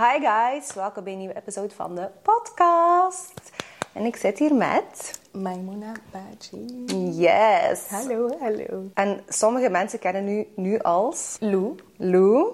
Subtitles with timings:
[0.00, 3.50] Hi guys, welkom bij een nieuwe episode van de podcast.
[3.92, 5.20] En ik zit hier met...
[5.32, 6.84] Maimouna Baji.
[7.16, 7.86] Yes.
[7.88, 8.84] Hallo, hallo.
[8.94, 11.74] En sommige mensen kennen u nu als Lou.
[11.96, 12.52] Lou.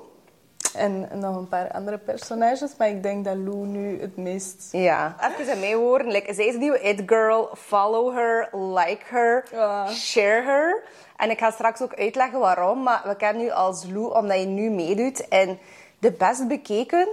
[0.75, 4.69] En nog een paar andere personages, maar ik denk dat Lou nu het meest...
[4.73, 5.17] Ja.
[5.39, 7.49] Even mijn woorden, like, zij is een nieuwe it girl.
[7.55, 9.89] Follow her, like her, Ja.
[9.89, 10.83] share her.
[11.17, 14.47] En ik ga straks ook uitleggen waarom, maar we kennen u als Lou omdat je
[14.47, 15.59] nu meedoet in
[15.99, 17.09] de best bekeken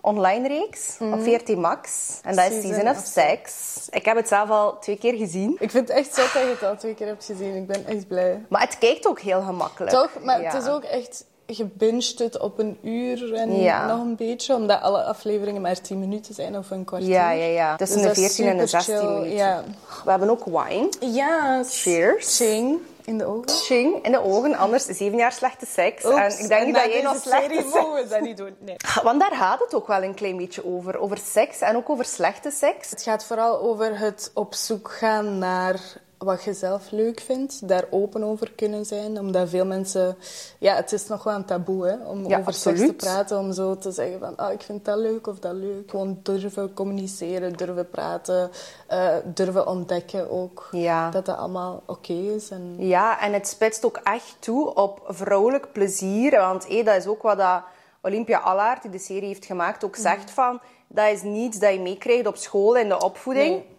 [0.00, 2.18] online reeks op 14 Max.
[2.22, 3.52] En dat is Season Season of Sex.
[3.90, 5.56] Ik heb het zelf al twee keer gezien.
[5.60, 7.56] Ik vind het echt zot dat je het al twee keer hebt gezien.
[7.56, 8.44] Ik ben echt blij.
[8.48, 9.92] Maar het kijkt ook heel gemakkelijk.
[9.92, 10.10] Toch?
[10.22, 10.50] Maar Ja.
[10.50, 11.24] het is ook echt...
[11.46, 13.86] gebinged het op een uur en Ja.
[13.86, 17.08] nog een beetje, omdat alle afleveringen maar 10 minuten zijn of een kwartier.
[17.08, 17.76] Ja, ja, ja.
[17.76, 19.36] Tussen Dus de dat is 14 en de super 16 chill, minuten.
[19.36, 19.62] Ja.
[20.04, 20.88] We hebben ook wine.
[21.00, 21.62] ja.
[21.68, 22.36] Cheers.
[22.36, 23.48] Ching in de ogen.
[23.48, 26.04] Ching in de ogen, anders zeven jaar slechte seks.
[26.04, 27.74] Oeps, en ik denk dat jij nog slechte serie seks...
[27.74, 28.56] mogen we dat niet doen.
[28.58, 28.76] Nee.
[29.02, 30.98] Want daar gaat het ook wel een klein beetje over.
[30.98, 32.90] Over seks en ook over slechte seks.
[32.90, 35.80] Het gaat vooral over het op zoek gaan naar
[36.18, 37.68] wat je zelf leuk vindt.
[37.68, 39.18] Daar open over kunnen zijn.
[39.18, 40.16] Omdat veel mensen...
[40.58, 43.38] Ja, het is nog wel een taboe hè, om Ja, over seks te praten.
[43.38, 45.90] Om zo te zeggen van, ah, ik vind dat leuk of dat leuk.
[45.90, 48.50] Gewoon durven communiceren, durven praten.
[48.86, 50.68] eh, durven ontdekken ook.
[50.70, 51.10] Ja.
[51.10, 52.50] Dat dat allemaal oké is.
[52.50, 52.74] En...
[52.78, 56.30] Ja, en het spitst ook echt toe op vrouwelijk plezier.
[56.30, 57.62] Want hé, dat is ook wat dat
[58.02, 60.60] Olympia Allaert, die de serie heeft gemaakt, ook zegt van...
[60.90, 63.48] Dat is niets dat je meekrijgt op school in de opvoeding.
[63.48, 63.77] Nee,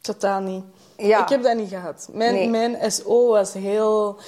[0.00, 0.64] totaal niet.
[0.96, 1.22] Ja.
[1.22, 2.08] Ik heb dat niet gehad.
[2.12, 2.48] Mijn, Nee.
[2.48, 4.18] mijn SO was heel...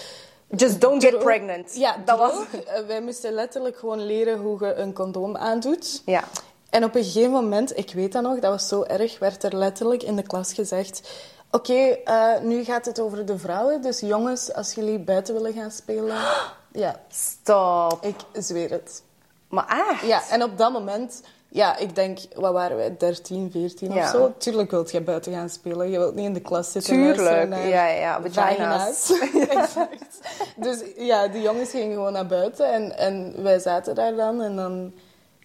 [0.57, 1.77] Just don't get pregnant.
[1.77, 2.33] Ja, dat was...
[2.67, 6.03] Eh, Wij moesten letterlijk gewoon leren hoe je een condoom aandoet.
[6.05, 6.25] Ja.
[6.71, 9.57] En op een gegeven moment, ik weet dat nog, dat was zo erg, werd er
[9.57, 11.11] letterlijk in de klas gezegd...
[11.53, 11.73] Oké,
[12.05, 13.83] eh, nu gaat het over de vrouwen.
[13.83, 16.17] Dus jongens, als jullie buiten willen gaan spelen...
[16.73, 18.05] Ja, Stop.
[18.05, 19.03] ik zweer het.
[19.49, 20.07] Maar echt?
[20.07, 21.23] Ja, en op dat moment...
[21.53, 24.03] Ja, ik denk, wat waren wij, 13, 14 Ja.
[24.05, 24.33] of zo?
[24.39, 25.91] Tuurlijk wilt je buiten gaan spelen.
[25.91, 27.49] Je wilt niet in de klas zitten en Tuurlijk.
[27.49, 28.21] naar Ja, ja, ja.
[28.31, 29.13] Vagina's.
[29.49, 30.21] exact.
[30.57, 34.43] Dus ja, die jongens gingen gewoon naar buiten en, en wij zaten daar dan.
[34.43, 34.93] En dan,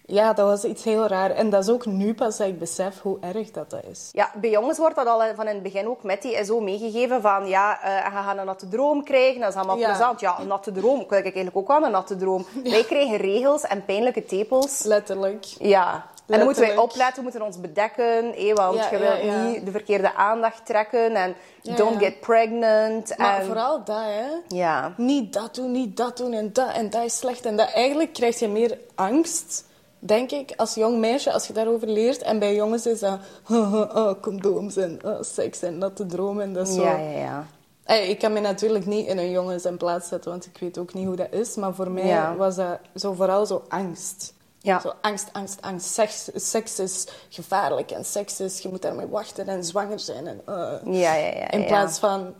[0.06, 1.30] ja, dat was iets heel raar.
[1.30, 4.08] En dat is ook nu pas dat ik besef hoe erg dat, dat is.
[4.12, 7.20] Ja, bij jongens wordt dat al van in het begin ook met die zo meegegeven
[7.20, 9.88] van ja, eh je gaat een natte droom krijgen, dat is allemaal Ja.
[9.88, 10.20] plezant.
[10.20, 12.46] Ja, een natte droom, ik wil eigenlijk ook wel een natte droom.
[12.64, 14.82] Wij krijgen regels en pijnlijke tepels.
[14.82, 15.44] Letterlijk.
[15.58, 16.06] Ja.
[16.26, 19.64] En dan moeten wij opletten, we moeten ons bedekken, hé, want Ja, je wilt niet
[19.64, 23.16] de verkeerde aandacht trekken en don't get pregnant.
[23.16, 24.56] Maar en, vooral dat, hè.
[24.56, 24.92] Ja.
[24.96, 27.44] Niet dat doen, niet dat doen en dat en dat is slecht.
[27.46, 29.64] En dat eigenlijk krijg je meer angst,
[30.06, 32.22] denk ik, als jong meisje, als je daarover leert.
[32.22, 33.18] En bij jongens is dat
[33.50, 36.82] oh, condooms en oh, seks en natte dromen en dat zo.
[36.82, 37.46] Ja, ja, ja.
[37.84, 40.78] Ey, ik kan me natuurlijk niet in een jongen zijn plaats zetten, want ik weet
[40.78, 41.54] ook niet hoe dat is.
[41.54, 42.34] Maar voor mij Ja.
[42.36, 44.34] was dat zo vooral zo angst.
[44.58, 44.80] Ja.
[44.80, 45.86] Zo angst, angst, angst.
[45.86, 50.26] Seks, seks is gevaarlijk en seks is, je moet daarmee wachten en zwanger zijn.
[50.26, 50.72] En, eh.
[50.84, 51.50] Ja, ja, ja.
[51.50, 52.34] In plaats van,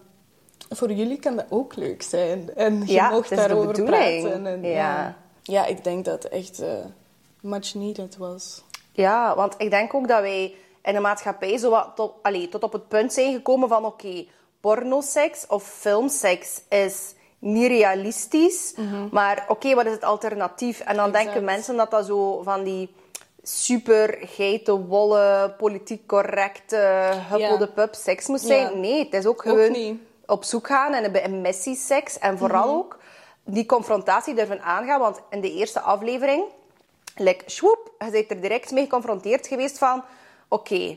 [0.68, 2.54] voor jullie kan dat ook leuk zijn.
[2.54, 4.46] En je de daarover praten.
[4.46, 5.16] En, Ja.
[5.42, 5.66] ja.
[5.66, 6.68] ik denk dat echt eh,
[7.46, 8.62] much needed was.
[8.92, 12.12] Ja, want ik denk ook dat wij in de maatschappij zo wat tot,
[12.50, 14.26] tot op het punt zijn gekomen van oké,
[14.60, 18.74] pornoseks of filmseks is niet realistisch,
[19.10, 20.80] maar oké, wat is het alternatief?
[20.80, 21.24] En dan Exact.
[21.24, 22.94] denken mensen dat dat zo van die
[23.42, 26.76] super geitenwolle, politiek correcte,
[27.28, 28.80] huppelde pup seks moet zijn.
[28.80, 32.18] Nee, het is ook gewoon op zoek gaan en een, een messy-seks.
[32.18, 32.76] En vooral Mhm.
[32.76, 32.98] ook
[33.44, 35.00] die confrontatie durven aangaan.
[35.00, 36.44] Want in de eerste aflevering,
[37.16, 40.04] like, swoep, je bent er direct mee geconfronteerd geweest van...
[40.48, 40.96] Oké,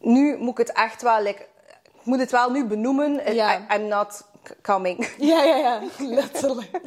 [0.00, 1.22] nu moet ik het echt wel...
[1.22, 1.46] Like,
[1.94, 3.34] ik moet het wel nu benoemen.
[3.34, 3.58] Ja.
[3.58, 4.22] I- I'm not
[4.62, 5.08] coming.
[5.18, 5.80] Ja, ja, ja.
[5.98, 6.80] Letterlijk.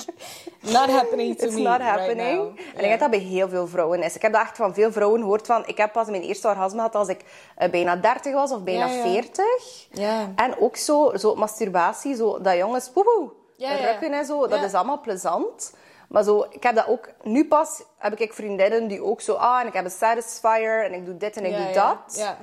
[0.62, 2.38] Not happening to It's me not right happening.
[2.38, 2.47] now.
[2.47, 4.16] En ik denk dat dat bij heel veel vrouwen is.
[4.16, 5.63] Ik heb dat echt van veel vrouwen gehoord van...
[5.68, 7.22] Ik heb pas mijn eerste orgasme gehad als ik
[7.56, 9.01] eh, bijna 30 was of bijna Ja, ja.
[9.01, 9.46] 40.
[9.91, 10.31] Ja.
[10.36, 14.74] En ook zo, zo masturbatie, zo, dat jongens woehoe, Ja, rukken en zo, dat is
[14.74, 15.74] allemaal plezant.
[16.09, 17.09] Maar zo, ik heb dat ook...
[17.23, 19.33] Nu pas heb ik vriendinnen die ook zo...
[19.33, 21.73] Ah, en ik heb een satisfier en ik doe dit en ik Ja, doe ja.
[22.06, 22.17] dat.
[22.17, 22.38] Ja.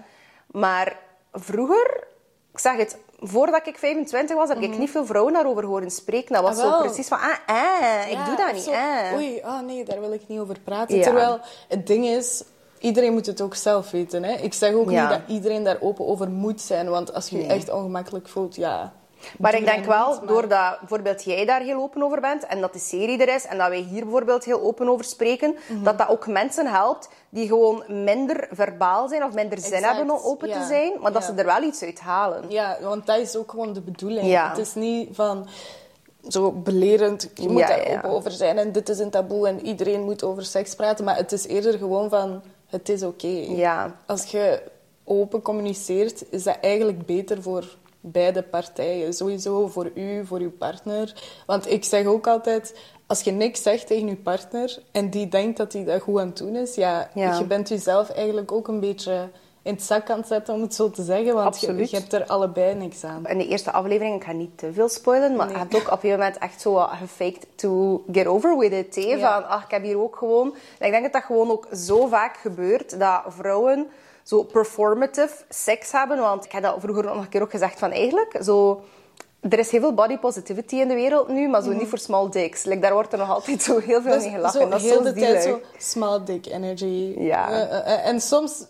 [0.47, 0.99] Maar
[1.33, 2.05] vroeger...
[2.53, 6.33] Ik zeg het, voordat ik 25 was, heb ik niet veel vrouwen daarover horen spreken.
[6.35, 6.67] Dat was Mhm.
[6.67, 7.19] Ah, zo precies van...
[7.19, 9.13] Ah, eh, ik Ja, doe dat niet, zo, eh.
[9.15, 10.97] Oei, oh nee, daar wil ik niet over praten.
[10.97, 11.03] Ja.
[11.03, 12.45] Terwijl het ding is,
[12.79, 14.23] iedereen moet het ook zelf weten.
[14.23, 14.33] Hè?
[14.33, 15.01] Ik zeg ook Ja.
[15.01, 16.89] niet dat iedereen daar open over moet zijn.
[16.89, 18.93] Want als je je echt ongemakkelijk voelt, ja...
[19.39, 22.73] Maar ik denk wel, maar- doordat bijvoorbeeld jij daar heel open over bent en dat
[22.73, 25.83] de serie er is en dat wij hier bijvoorbeeld heel open over spreken, Mhm.
[25.83, 30.15] dat dat ook mensen helpt die gewoon minder verbaal zijn of minder zin Exact, hebben
[30.15, 31.29] om open te zijn, maar dat Ja.
[31.35, 32.45] ze er wel iets uit halen.
[32.49, 34.27] Ja, want dat is ook gewoon de bedoeling.
[34.27, 34.49] Ja.
[34.49, 35.47] Het is niet van...
[36.29, 37.31] zo belerend.
[37.35, 40.45] Je moet daar open over zijn en dit is een taboe en iedereen moet over
[40.45, 41.05] seks praten.
[41.05, 43.45] Maar het is eerder gewoon van, het is oké.
[43.49, 43.95] Ja.
[44.07, 44.63] Als je
[45.05, 47.65] open communiceert, is dat eigenlijk beter voor
[48.13, 49.15] beide partijen.
[49.15, 51.15] Sowieso voor u, voor uw partner.
[51.47, 52.75] Want ik zeg ook altijd,
[53.07, 56.27] als je niks zegt tegen je partner en die denkt dat hij dat goed aan
[56.27, 57.39] het doen is, ja, Ja.
[57.39, 59.29] je bent jezelf eigenlijk ook een beetje
[59.63, 61.35] in het zak aan het zetten, om het zo te zeggen.
[61.35, 63.27] Want je, hebt er allebei niks aan.
[63.27, 65.55] In de eerste aflevering, ik ga niet te veel spoilen, maar Nee.
[65.55, 69.05] je hebt ook op een moment echt zo wat gefaked to get over with it.
[69.05, 69.19] Ja.
[69.19, 70.55] Van, ach, ik heb hier ook gewoon...
[70.79, 73.87] Ik denk dat dat gewoon ook zo vaak gebeurt, dat vrouwen
[74.27, 76.19] zo performative seks hebben.
[76.19, 78.83] Want ik heb dat vroeger nog een keer ook gezegd van eigenlijk, zo...
[79.41, 82.31] Er is heel veel body positivity in de wereld nu, maar zo niet voor small
[82.31, 82.65] dicks.
[82.65, 84.61] Like, daar wordt er nog altijd zo heel veel mee gelachen.
[84.61, 87.15] zo dat is heel de tijd zo small dick energy.
[87.19, 87.51] Ja.
[87.51, 88.65] Eh, eh, eh, en soms...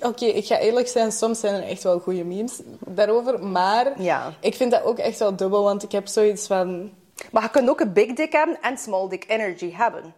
[0.00, 3.44] Oké, ik ga eerlijk zijn, soms zijn er echt wel goede memes daarover.
[3.44, 4.32] Maar Ja.
[4.40, 6.90] ik vind dat ook echt wel dubbel, want ik heb zoiets van...
[7.30, 10.14] Maar je kunt ook een big dick hebben en small dick energy hebben.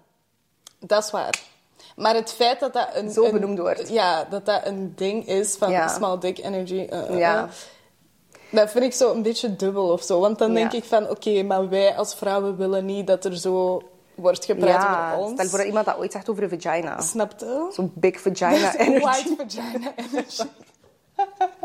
[0.79, 1.54] Dat is waar.
[1.95, 3.11] Maar het feit dat dat een...
[3.11, 3.89] Zo benoemd wordt.
[3.89, 5.89] Ja, dat dat een ding is van Ja.
[5.89, 6.87] small dick energy.
[6.91, 7.49] eh, eh, Ja.
[8.51, 10.21] Dat vind ik zo een beetje dubbel of zo.
[10.21, 10.55] Want dan Ja.
[10.55, 13.83] denk ik van, oké, maar wij als vrouwen willen niet dat er zo
[14.15, 15.33] wordt gepraat Ja, over ons.
[15.33, 17.01] stel voor dat iemand dat ooit zegt over een vagina.
[17.01, 17.69] Snap je?
[17.73, 19.05] Zo'n big vagina energy.
[19.05, 20.43] White vagina energy.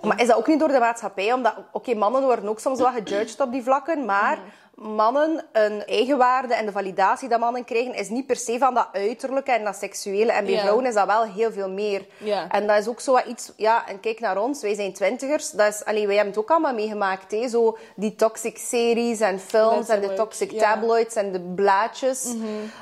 [0.02, 1.34] Maar is dat ook niet door de maatschappij?
[1.34, 4.40] Omdat, oké, mannen worden ook soms wel gejudged op die vlakken, maar
[4.80, 8.88] mannen, een eigenwaarde en de validatie dat mannen krijgen, is niet per se van dat
[8.92, 10.32] uiterlijke en dat seksuele.
[10.32, 12.06] En bij vrouwen is dat wel heel veel meer.
[12.50, 13.54] En dat is ook zo wat iets...
[13.56, 15.52] Ja, en kijk naar ons, wij zijn twintigers.
[15.52, 17.32] Dat is, allee, wij hebben het ook allemaal meegemaakt.
[17.32, 17.48] Hè?
[17.48, 20.52] Zo die toxic series en films en de toxic.
[20.52, 20.60] Mhm.
[20.60, 22.34] tabloids en de blaadjes.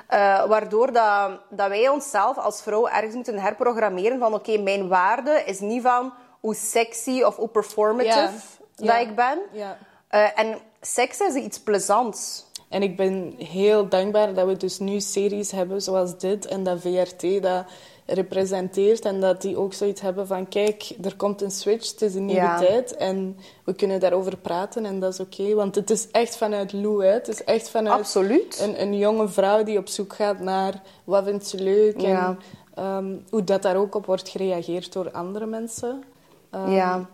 [0.07, 5.43] Eh, waardoor dat, dat wij onszelf als vrouw ergens moeten herprogrammeren van oké, mijn waarde
[5.45, 8.29] is niet van hoe sexy of hoe performative
[8.75, 9.39] dat ik ben.
[9.51, 9.77] Ja.
[10.07, 10.57] Eh, en
[10.93, 12.45] seks is iets plezants.
[12.69, 16.79] En ik ben heel dankbaar dat we dus nu series hebben zoals dit en dat
[16.81, 17.65] VRT dat
[18.05, 22.15] representeert en dat die ook zoiets hebben van kijk, er komt een switch, het is
[22.15, 22.57] een nieuwe Ja.
[22.57, 25.53] tijd en we kunnen daarover praten en dat is oké.
[25.53, 27.11] Want het is echt vanuit Lou, hè.
[27.11, 28.59] het is echt vanuit Absoluut.
[28.59, 32.27] een, een jonge vrouw die op zoek gaat naar wat vindt ze leuk Ja.
[32.27, 32.39] en
[32.83, 36.03] ehm, hoe dat daar ook op wordt gereageerd door andere mensen.
[36.51, 37.05] Ehm, ja.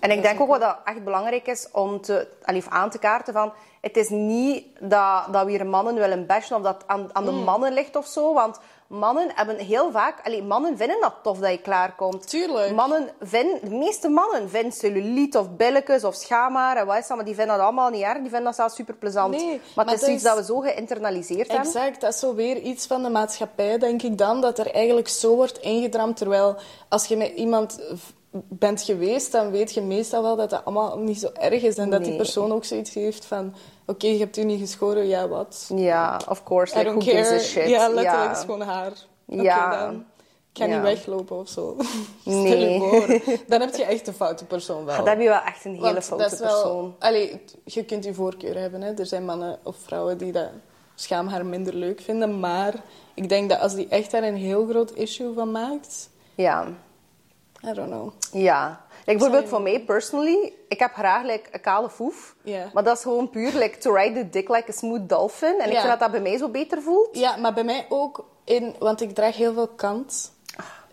[0.00, 2.28] En ik denk ook wat dat echt belangrijk is om te,
[2.68, 3.52] aan te kaarten van...
[3.80, 7.30] Het is niet dat, dat we hier mannen willen bashen of dat aan, aan de
[7.30, 7.44] Mm.
[7.44, 8.32] mannen ligt of zo.
[8.34, 10.20] Want mannen hebben heel vaak...
[10.26, 12.28] Allee, mannen vinden dat tof dat je klaarkomt.
[12.28, 12.74] Tuurlijk.
[12.74, 17.16] Mannen vinden, de meeste mannen vinden cellulite of billetjes of schaamhaar en wat is dat,
[17.16, 18.12] maar die vinden dat allemaal niet erg.
[18.12, 19.34] Die vinden dat zelfs super plezant.
[19.34, 21.66] Nee, maar maar het is iets dat we zo geïnternaliseerd hebben.
[21.66, 25.08] Exact, dat is zo weer iets van de maatschappij, denk ik dan, dat er eigenlijk
[25.08, 26.16] zo wordt ingedramd.
[26.16, 26.56] Terwijl
[26.88, 27.78] als je met iemand
[28.48, 31.76] bent geweest, dan weet je meestal wel dat dat allemaal niet zo erg is.
[31.76, 33.54] En dat die persoon ook zoiets heeft van,
[33.86, 35.70] oké, je hebt u niet geschoren, ja, wat?
[35.74, 36.74] Ja, of course.
[36.74, 37.40] I Like, don't who gives care.
[37.40, 37.68] a shit?
[37.68, 38.92] Ja, letterlijk, is gewoon haar.
[39.26, 39.86] Ja.
[39.86, 40.04] dan.
[40.52, 40.74] Ik ga Ja.
[40.74, 41.76] niet weglopen of zo.
[42.24, 42.78] Nee.
[42.78, 43.06] voor.
[43.46, 44.96] Dan heb je echt een foute persoon wel.
[44.96, 46.94] Dan heb je wel echt een hele Want foute dat is wel, persoon.
[46.98, 48.82] Allee, je kunt je voorkeur hebben.
[48.82, 48.92] Hè.
[48.92, 50.48] Er zijn mannen of vrouwen die dat
[50.94, 52.40] schaamhaar minder leuk vinden.
[52.40, 52.74] Maar
[53.14, 56.10] ik denk dat als die echt daar een heel groot issue van maakt...
[56.34, 56.66] Ja.
[57.68, 58.12] I don't know.
[58.32, 58.80] Ja.
[59.06, 62.34] Like, bijvoorbeeld voor mij, personally, ik heb graag like, een kale foef.
[62.42, 62.70] Ja.
[62.72, 65.60] Maar dat is gewoon puur like, to ride the dick like a smooth dolphin.
[65.60, 67.08] En ik vind dat dat bij mij zo beter voelt.
[67.12, 68.24] Ja, maar bij mij ook...
[68.44, 70.32] In, want ik draag heel veel kant.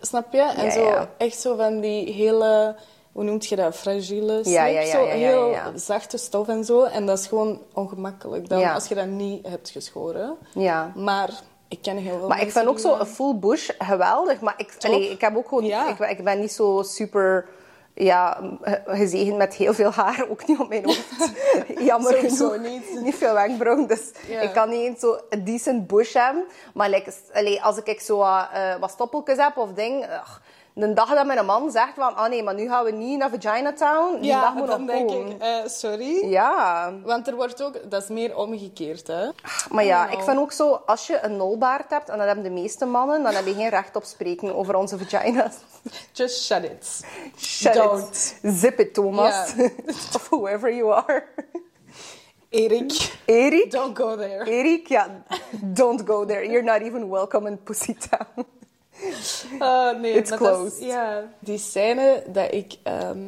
[0.00, 0.40] Snap je?
[0.42, 1.08] En Ja, zo, ja.
[1.18, 2.76] echt zo van die hele...
[3.12, 3.74] Hoe noemt je dat?
[3.76, 4.54] Fragiele slip.
[4.54, 5.72] Ja, ja, ja, zo ja, ja, heel ja.
[5.74, 6.82] zachte stof en zo.
[6.84, 8.74] En dat is gewoon ongemakkelijk dan Ja.
[8.74, 10.36] als je dat niet hebt geschoren.
[10.54, 10.92] Ja.
[10.94, 11.30] Maar
[11.72, 14.40] ik ken heel veel Maar ik vind ook zo een full bush geweldig.
[14.40, 15.64] Maar ik, allee, ik heb ook gewoon...
[15.64, 15.88] Ja.
[15.88, 17.46] Ik, ben- ik ben niet zo super...
[17.94, 18.40] Ja,
[18.86, 21.32] gezegend met heel veel haar, ook niet op mijn hoofd.
[21.90, 22.58] Jammer genoeg.
[22.58, 23.00] niet.
[23.04, 24.10] Niet veel wenkbrauwen, dus
[24.40, 26.44] ik kan niet eens zo een decent bush hebben.
[26.74, 30.06] Maar like, allee, als ik zo wat, eh, wat stoppeltjes heb of ding...
[30.74, 32.16] de dag dat mijn man zegt van...
[32.16, 34.14] Ah nee, maar nu gaan we niet naar Vagina Town.
[34.20, 35.30] Die Ja, dag moet dan nog denk komen.
[35.30, 36.28] ik, eh, sorry.
[36.30, 36.92] Ja.
[37.04, 39.28] Want er wordt ook, dat is meer omgekeerd, hè?
[39.70, 40.82] Maar ja, ik vind ook zo...
[40.86, 43.22] Als je een nolbaard hebt, en dat hebben de meeste mannen...
[43.22, 45.54] Dan heb je geen recht op spreken over onze vagina's.
[46.12, 47.04] Just shut it.
[47.36, 48.08] Shut Don't.
[48.08, 48.38] it.
[48.42, 49.54] Zip it, Thomas.
[50.14, 51.24] Of whoever you are.
[52.48, 53.70] Erik, Erik?
[53.70, 54.44] don't go there.
[54.50, 55.22] Erik, ja.
[55.60, 56.44] Don't go there.
[56.50, 57.96] You're not even welcome in Pussy
[59.58, 63.18] Ah, nee, It's maar dat is- ja, die scène dat ik ehm,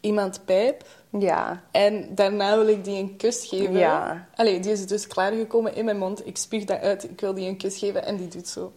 [0.00, 0.84] iemand pijp
[1.18, 1.62] Ja.
[1.70, 3.72] en daarna wil ik die een kus geven.
[3.76, 4.26] Ja.
[4.34, 6.26] Allee, die is dus klaargekomen in mijn mond.
[6.26, 8.72] Ik spuug dat uit, ik wil die een kus geven en die doet zo.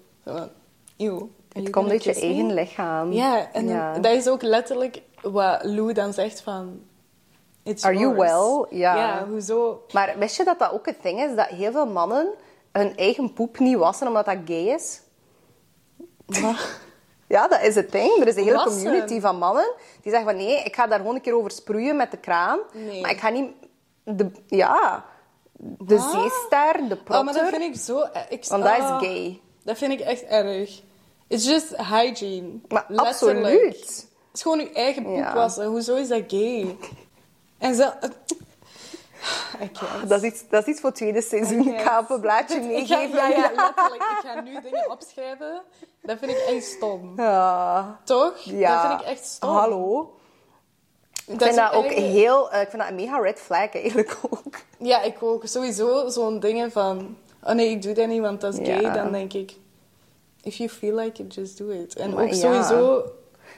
[0.98, 1.30] eeuw.
[1.54, 3.12] Het komt uit je eigen lichaam.
[3.12, 6.82] Ja, en dan- dat is ook letterlijk wat Lou dan zegt van...
[7.64, 8.78] It's Are you well?
[8.80, 8.96] Ja.
[8.96, 9.84] Ja, hoezo?
[9.92, 11.36] Maar wist je dat dat ook het ding is?
[11.36, 12.28] Dat heel veel mannen
[12.72, 15.02] hun eigen poep niet wassen omdat dat gay is?
[17.28, 18.18] Ja, dat is het ding.
[18.22, 21.16] Er is een hele community van mannen die zeggen van nee, ik ga daar gewoon
[21.16, 22.60] een keer over sproeien met de kraan.
[22.74, 23.02] Nee.
[23.02, 23.52] Maar ik ga niet...
[24.04, 25.06] De, ja,
[25.60, 26.12] de Ah.
[26.12, 27.16] zeester, de protter.
[27.18, 28.00] Oh, maar dat vind ik zo...
[28.02, 29.40] eh, Ik, Want dat is ah, gay.
[29.64, 30.82] Dat vind ik echt erg.
[31.28, 32.48] It's just hygiene.
[32.68, 33.08] Maar Letterlijk.
[33.08, 33.80] absoluut.
[33.80, 35.34] Het is gewoon je eigen poep Ja.
[35.34, 35.66] wassen.
[35.66, 36.78] Hoezo is dat gay?
[37.58, 37.92] En zo...
[39.74, 40.10] Can't.
[40.10, 41.68] Dat is, iets, dat is iets voor het tweede seizoen.
[41.68, 43.16] Ik ga op een blaadje meegeven.
[43.16, 44.04] ja, ja, letterlijk.
[44.04, 45.62] Ik ga nu dingen opschrijven.
[46.02, 47.14] Dat vind ik echt stom.
[47.18, 48.00] Ja.
[48.04, 48.38] Toch?
[48.40, 48.82] Ja.
[48.82, 49.50] Dat vind ik echt stom.
[49.50, 50.14] Hallo.
[51.28, 52.52] Ik Dat vind dat ook heel...
[52.52, 54.56] eh, ik vind dat een mega red flag eigenlijk ook.
[54.78, 55.46] Ja, ik ook.
[55.48, 57.18] Sowieso zo'n dingen van...
[57.44, 58.82] Oh nee, ik doe dat niet, want dat is gay.
[58.82, 58.94] Ja.
[58.94, 59.52] Dan denk ik...
[60.42, 61.96] If you feel like it, just do it.
[61.96, 62.36] En Maar ook ja.
[62.36, 63.04] sowieso...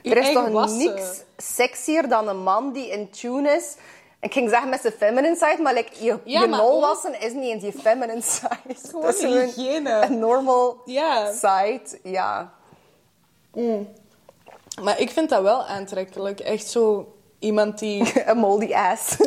[0.03, 0.77] Er is toch wassen.
[0.77, 3.75] niks sexier dan een man die in tune is.
[4.25, 7.34] Ik ging zeggen met zijn feminine side, maar like, je, Ja, je nol wassen is
[7.34, 8.88] niet eens je feminine side.
[8.89, 10.01] Gewoon Dat is hygiëne.
[10.01, 11.32] Een normal Ja.
[11.32, 12.53] side, ja.
[14.82, 16.39] Maar ik vind dat wel aantrekkelijk.
[16.39, 18.13] Echt zo iemand die...
[18.29, 19.15] Een moldy ass.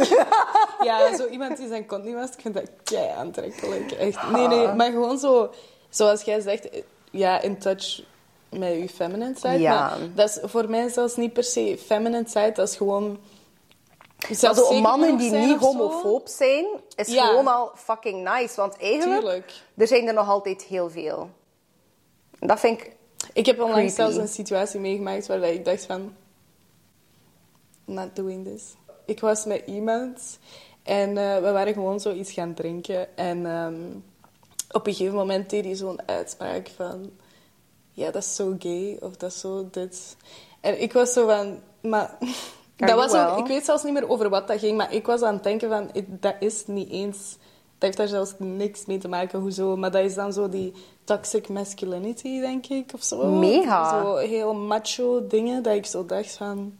[0.84, 2.34] Ja, zo iemand die zijn kont niet wast.
[2.34, 3.92] Ik vind dat kei aantrekkelijk.
[3.92, 4.30] Echt.
[4.30, 4.68] Nee, nee.
[4.72, 5.50] Maar gewoon zo...
[5.88, 6.68] Zoals jij zegt,
[7.10, 8.02] ja, in touch
[8.48, 9.58] met je feminine side.
[9.58, 9.88] Ja.
[9.88, 12.52] Maar dat is voor mij zelfs niet per se feminine side.
[12.52, 13.18] Dat is gewoon...
[14.18, 17.26] Zo zelfzeker mannen die niet homofoob zijn, is Ja.
[17.26, 18.56] gewoon al fucking nice.
[18.56, 19.52] Want eigenlijk, Tuurlijk.
[19.76, 21.30] er zijn er nog altijd heel veel.
[22.38, 22.96] Dat vind ik...
[23.32, 26.14] Ik heb onlangs zelfs een situatie meegemaakt waarbij ik dacht van...
[27.84, 28.62] Not doing this.
[29.04, 30.38] Ik was met iemand
[30.82, 33.16] en eh, we waren gewoon zoiets gaan drinken.
[33.16, 33.82] En ehm,
[34.70, 37.10] op een gegeven moment deed hij zo'n uitspraak van...
[37.92, 40.16] Ja, dat is zo gay of dat is zo dit.
[40.60, 41.60] En ik was zo van...
[41.80, 42.18] Maar...
[42.86, 45.22] Dat was ook, ik weet zelfs niet meer over wat dat ging, maar ik was
[45.22, 45.90] aan het denken van...
[46.06, 47.36] Dat is niet eens...
[47.78, 49.76] Dat heeft daar zelfs niks mee te maken, hoezo.
[49.76, 50.72] Maar dat is dan zo die
[51.04, 53.26] toxic masculinity, denk ik, of zo.
[53.26, 54.02] Mega.
[54.02, 56.78] Zo heel macho dingen, dat ik zo dacht van...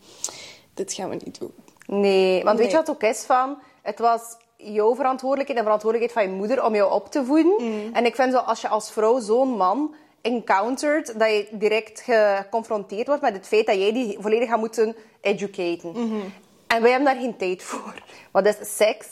[0.75, 1.53] Dit gaan we niet doen.
[1.87, 3.59] Nee, want weet je wat het ook is van?
[3.83, 7.55] Het was jouw verantwoordelijkheid en de verantwoordelijkheid van je moeder om jou op te voeden.
[7.59, 7.93] Mm.
[7.93, 13.07] En ik vind zo, als je als vrouw zo'n man encountert, dat je direct geconfronteerd
[13.07, 15.91] wordt met het feit dat jij die volledig gaat moeten educaten.
[15.91, 16.33] Mm-hmm.
[16.67, 18.03] En wij hebben daar geen tijd voor.
[18.33, 19.07] Wat is seks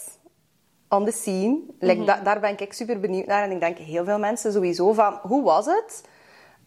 [0.88, 1.58] on the scene?
[1.80, 3.42] Like, da- daar ben ik super benieuwd naar.
[3.42, 6.02] En ik denk heel veel mensen sowieso van, hoe was het?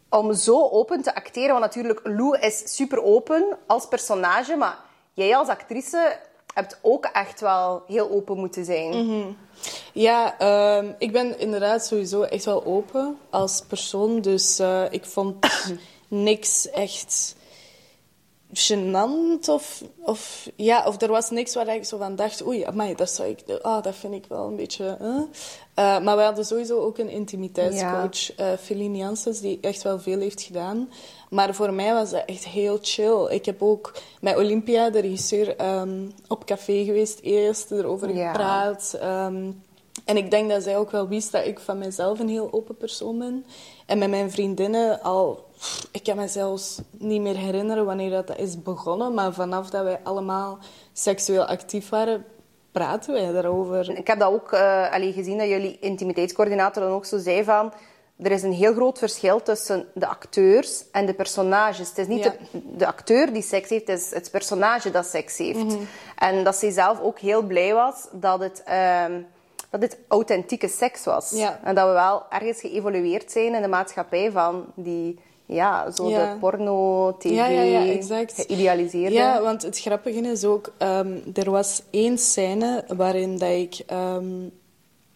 [0.09, 1.49] om zo open te acteren.
[1.49, 4.77] Want natuurlijk, Lou is super open als personage, maar
[5.13, 6.19] jij als actrice
[6.59, 9.37] hebt ook echt wel heel open moeten zijn.
[9.93, 14.21] Ja, ehm, ik ben inderdaad sowieso echt wel open als persoon.
[14.21, 15.47] Dus eh, ik vond
[16.07, 17.35] niks echt
[18.53, 19.49] gênant.
[19.49, 22.45] Of, of, ja, of er was niks waar ik zo van dacht...
[22.45, 24.97] Oei, amai, dat, zou ik, ah, dat vind ik wel een beetje...
[24.99, 25.21] eh.
[25.73, 30.19] Eh, maar we hadden sowieso ook een intimiteitscoach, eh Feline Janssens, die echt wel veel
[30.19, 30.89] heeft gedaan.
[31.29, 33.25] Maar voor mij was dat echt heel chill.
[33.29, 38.27] Ik heb ook met Olympia, de regisseur, ehm, op café geweest eerst, erover Ja.
[38.31, 38.95] gepraat.
[38.99, 39.51] Ehm,
[40.05, 42.77] en ik denk dat zij ook wel wist dat ik van mezelf een heel open
[42.77, 43.45] persoon ben.
[43.85, 45.47] En met mijn vriendinnen al...
[45.91, 49.13] Ik kan me zelfs niet meer herinneren wanneer dat is begonnen.
[49.13, 50.57] Maar vanaf dat wij allemaal
[50.93, 52.25] seksueel actief waren,
[52.71, 53.97] praten wij daarover.
[53.97, 54.53] Ik heb dat ook
[54.91, 57.73] allee, gezien dat jullie intimiteitscoördinator dan ook zo zei van...
[58.19, 61.87] Er is een heel groot verschil tussen de acteurs en de personages.
[61.89, 62.33] Het is niet Ja.
[62.51, 65.63] de, de acteur die seks heeft, het is het personage dat seks heeft.
[65.63, 65.77] Mhm.
[66.17, 69.21] En dat zij zelf ook heel blij was dat het, ehm,
[69.69, 71.31] dat het authentieke seks was.
[71.31, 71.59] Ja.
[71.63, 75.19] En dat we wel ergens geëvolueerd zijn in de maatschappij van die...
[75.51, 76.33] Ja, zo Ja.
[76.33, 78.33] de porno, tv, Ja, ja, ja, exact.
[78.47, 79.15] geïdealiseerde.
[79.15, 84.25] Ja, want het grappige is ook, ehm, er was één scène waarin dat ik ehm,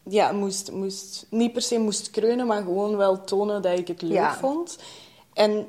[0.03, 4.01] ja, moest, moest, niet per se moest kreunen, maar gewoon wel tonen dat ik het
[4.01, 4.77] leuk vond.
[5.33, 5.67] En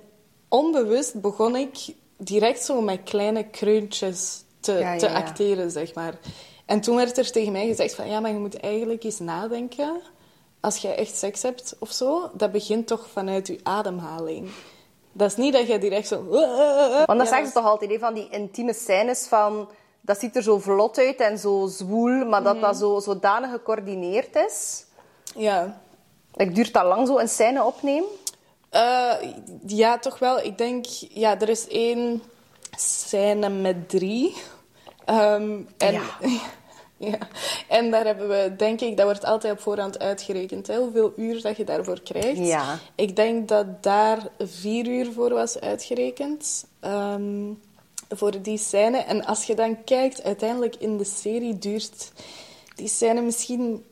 [0.49, 1.77] onbewust begon ik
[2.17, 6.19] direct zo met kleine kreuntjes te, te acteren, zeg maar.
[6.67, 10.01] En toen werd er tegen mij gezegd van, ja, maar je moet eigenlijk eens nadenken.
[10.65, 14.51] Als je echt seks hebt of zo, dat begint toch vanuit je ademhaling.
[15.13, 16.25] Dat is niet dat je direct zo...
[16.25, 19.69] Want dat Ja, zeggen ze toch altijd, hè, van die intieme scènes van...
[20.01, 24.37] Dat ziet er zo vlot uit en zo zwoel, maar dat dat zo zodanig gecoördineerd
[24.37, 24.85] is.
[25.37, 25.81] Ja.
[26.33, 28.09] Like, duurt dat lang zo een scène opnemen?
[28.71, 29.13] Eh,
[29.67, 30.39] ja, toch wel.
[30.41, 32.23] Ik denk, ja, er is één
[32.77, 34.35] scène met drie.
[35.05, 36.03] Ehm, en, Ja.
[37.13, 37.19] ja.
[37.69, 41.43] En daar hebben we, denk ik, dat wordt altijd op voorhand uitgerekend, hè, hoeveel uur
[41.43, 42.47] dat je daarvoor krijgt.
[42.47, 42.79] Ja.
[42.95, 46.67] Ik denk dat daar vier uur voor was uitgerekend.
[46.81, 47.53] Ehm,
[48.09, 48.99] voor die scène.
[48.99, 52.13] En als je dan kijkt, uiteindelijk in de serie duurt
[52.75, 53.85] die scène misschien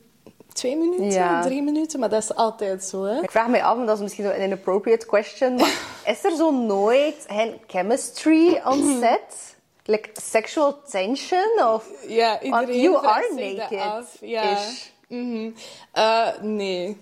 [0.53, 1.41] twee minuten, Ja.
[1.41, 1.99] drie minuten.
[1.99, 3.21] Maar dat is altijd zo, hè?
[3.21, 6.51] Ik vraag me af, en dat is misschien een inappropriate question, maar is er zo
[6.51, 9.52] nooit geen chemistry on set?
[9.85, 11.63] Like sexual tension?
[11.73, 11.85] Of...
[12.07, 13.79] Ja, iedereen you are naked.
[13.79, 14.17] af.
[14.21, 14.51] Ja.
[14.57, 14.85] Ish.
[15.07, 15.49] Mhm.
[15.91, 16.97] Eh, nee,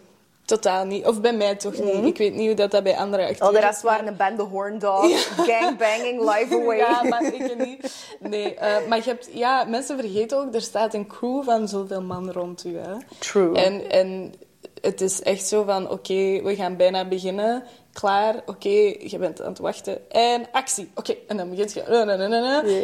[0.45, 1.05] totaal niet.
[1.05, 1.85] Of bij mij toch Mhm.
[1.85, 2.05] niet.
[2.05, 4.39] Ik weet niet hoe dat, dat bij andere acteurs Al de rest waren een band
[4.39, 6.77] of horn dogs, gangbanging, live away.
[6.77, 7.93] Ja, maar ik niet.
[8.19, 9.29] Nee, eh, maar je hebt...
[9.33, 12.93] Ja, mensen vergeten ook, er staat een crew van zoveel man rond u, hè.
[13.19, 13.55] True.
[13.57, 14.33] En, en
[14.81, 17.63] het is echt zo van, oké, we gaan bijna beginnen.
[17.93, 18.69] Klaar, oké,
[18.99, 20.11] je bent aan het wachten.
[20.11, 20.91] En actie.
[20.95, 21.81] Oké, en dan begint je...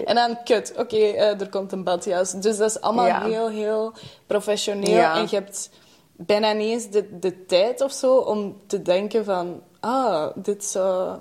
[0.06, 0.74] En dan kut.
[0.78, 2.32] Oké, eh, er komt een badjas.
[2.32, 3.24] Dus dat is allemaal Ja.
[3.24, 3.94] heel, heel
[4.28, 4.90] professioneel.
[4.96, 5.16] Ja.
[5.16, 5.70] En je hebt
[6.12, 9.62] bijna niet eens de, de tijd of zo om te denken van...
[9.80, 11.18] Ah, dit zou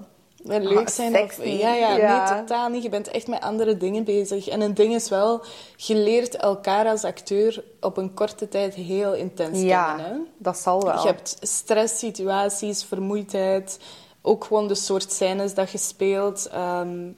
[0.46, 1.12] leuk Ah, zijn.
[1.12, 1.40] sexy.
[1.40, 2.30] Of, ja, ja, Ja.
[2.30, 2.82] nee, totaal niet.
[2.82, 4.48] Je bent echt met andere dingen bezig.
[4.48, 5.40] En een ding is wel,
[5.76, 10.12] je leert elkaar als acteur op een korte tijd heel intens Ja, kennen.
[10.12, 10.18] Hè?
[10.38, 11.00] dat zal wel.
[11.00, 13.78] Je hebt stresssituaties, vermoeidheid,
[14.22, 16.48] ook gewoon de soort scènes dat je speelt.
[16.52, 17.08] Ehm,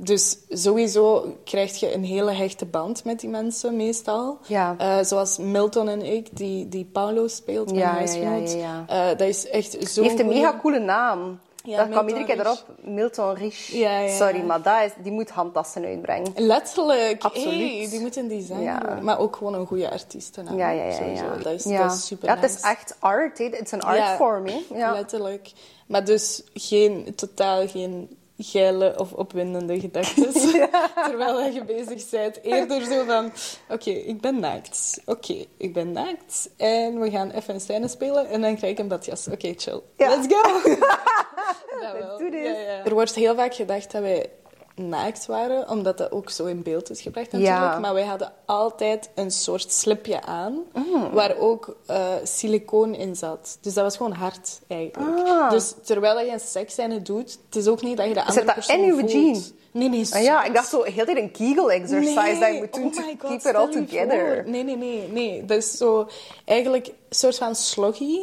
[0.00, 4.38] dus sowieso krijg je een hele hechte band met die mensen meestal.
[4.46, 4.74] Ja.
[4.78, 8.52] Eh, zoals Milton en ik, die, die Paulo speelt, mijn Ja, ja, huisgenoot.
[8.52, 8.58] ja,
[8.88, 11.40] ja, Eh, dat is echt zo Die heeft een mega coole naam.
[11.68, 12.64] Ja, dat kwam iedere keer erop.
[12.82, 13.66] Milton Rich.
[13.66, 16.32] Ja, ja, Sorry, maar dat is, die moet handtassen uitbrengen.
[16.36, 17.22] Letterlijk.
[17.24, 17.72] Absoluut.
[17.78, 18.70] Hey, die moet een design.
[19.02, 20.36] Maar ook gewoon een goede artiest.
[20.36, 20.42] hè.
[20.42, 20.92] Ja, ja, ja.
[20.92, 21.24] Sowieso.
[21.42, 22.66] Dat, is, dat super Ja, het is nice.
[22.68, 23.38] echt art.
[23.38, 24.46] Het is een art Ja, form.
[24.46, 24.60] hè.
[24.74, 24.92] Ja.
[24.92, 25.50] Letterlijk.
[25.86, 30.32] Maar dus geen, totaal geen geile of opwindende gedachten.
[31.08, 32.42] Terwijl je bezig bent.
[32.42, 33.32] Eerder zo van...
[33.68, 35.00] Oké, ik ben naakt.
[35.06, 36.50] Oké, ik ben naakt.
[36.56, 38.28] En we gaan even een scène spelen.
[38.28, 39.28] En dan krijg ik een badjas.
[39.28, 39.80] Oké, chill.
[39.96, 40.08] Ja.
[40.08, 40.70] Let's go!
[41.80, 42.00] Dat wel.
[42.08, 42.46] Let's do this.
[42.46, 42.84] Ja, ja.
[42.84, 44.30] Er wordt heel vaak gedacht dat wij
[44.74, 47.58] naakt waren, omdat dat ook zo in beeld is gebracht natuurlijk.
[47.60, 47.78] Ja.
[47.78, 51.10] Maar wij hadden altijd een soort slipje aan, Mm.
[51.10, 53.58] waar ook eh, silicoon in zat.
[53.60, 55.26] Dus dat was gewoon hard, eigenlijk.
[55.28, 55.50] Ah.
[55.50, 58.46] Dus terwijl je een seksscène doet, het is ook niet dat je de andere Zit
[58.46, 59.10] dat persoon in voelt.
[59.10, 59.40] vagine?
[59.72, 60.06] Nee, nee.
[60.12, 62.74] Ah ja, ik dacht zo heel de tijd een Kegel exercise Nee, dat je moet
[62.74, 64.44] doen oh to God, keep it all je together.
[64.46, 65.44] Nee, nee, nee, nee.
[65.44, 66.08] Dat is zo
[66.44, 68.18] eigenlijk een soort van sloggy.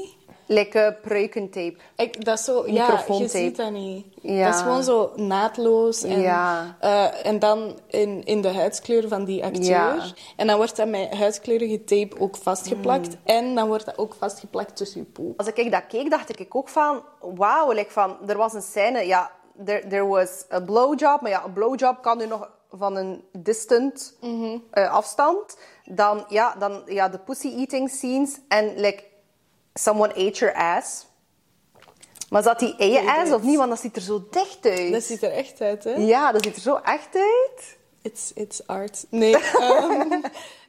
[0.47, 1.75] Like uh, pruikentape.
[1.95, 4.05] Ik, dat is zo, ja, je ziet dat niet.
[4.21, 4.45] Ja.
[4.45, 6.03] Dat is gewoon zo naadloos.
[6.03, 6.75] En, Ja.
[6.79, 9.65] eh, en dan in, in de huidskleur van die acteur.
[9.69, 10.03] Ja.
[10.35, 13.07] En dan wordt dat met huidskleurige tape ook vastgeplakt.
[13.07, 13.15] Mm.
[13.23, 15.37] En dan wordt dat ook vastgeplakt tussen je poep.
[15.39, 17.03] Als ik dat keek, dacht ik ook van...
[17.19, 19.05] Wauw, like van, er was een scène...
[19.05, 19.31] Ja,
[19.65, 21.21] there, there was a blowjob.
[21.21, 24.57] Maar ja, een blowjob kan nu nog van een distant Mhm.
[24.71, 25.57] eh, afstand.
[25.85, 28.39] Dan, ja, dan ja, de pussy-eating scenes.
[28.47, 29.03] En like,
[29.79, 31.05] someone ate your ass.
[32.29, 33.57] Maar zat die in je ass of niet?
[33.57, 34.91] Want dat ziet er zo dicht uit.
[34.91, 35.91] Dat ziet er echt uit, hè?
[35.91, 37.77] Ja, dat ziet er zo echt uit.
[38.01, 39.05] It's, it's art.
[39.09, 40.21] Nee, ehm,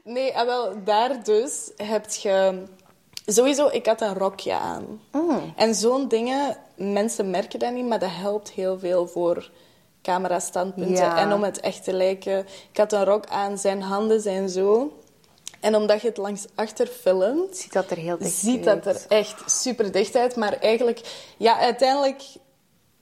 [0.05, 2.63] nee ah, wel, daar dus heb je...
[3.27, 5.01] Sowieso, ik had een rokje aan.
[5.57, 9.51] En zo'n dingen, mensen merken dat niet, maar dat helpt heel veel voor
[10.03, 10.95] camerastandpunten.
[10.95, 11.19] Ja.
[11.19, 12.47] En om het echt te lijken.
[12.71, 14.93] Ik had een rok aan, zijn handen zijn zo.
[15.61, 19.05] En omdat je het langs achter filmt, Ziet dat er heel dicht ziet dat er
[19.09, 20.37] echt super dicht uit.
[20.37, 21.01] Maar eigenlijk,
[21.37, 22.23] ja, uiteindelijk,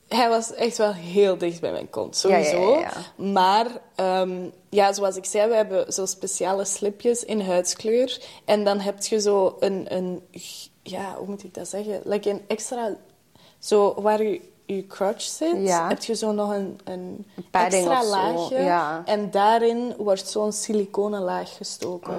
[0.08, 2.72] hij was echt wel heel dicht bij mijn kont, ja, sowieso.
[2.72, 3.24] ja, ja.
[3.32, 8.22] Maar ehm, ja, zoals ik zei, we hebben zo speciale slipjes in huidskleur.
[8.44, 10.22] En dan heb je zo een, een
[10.82, 12.00] ja, hoe moet ik dat zeggen?
[12.04, 12.96] Like een extra,
[13.58, 15.88] zo waar je je crotch zit, Ja.
[15.88, 18.58] heb je zo nog een, een extra laagje.
[18.58, 19.02] ja.
[19.04, 22.14] En daarin wordt zo'n siliconen laag gestoken.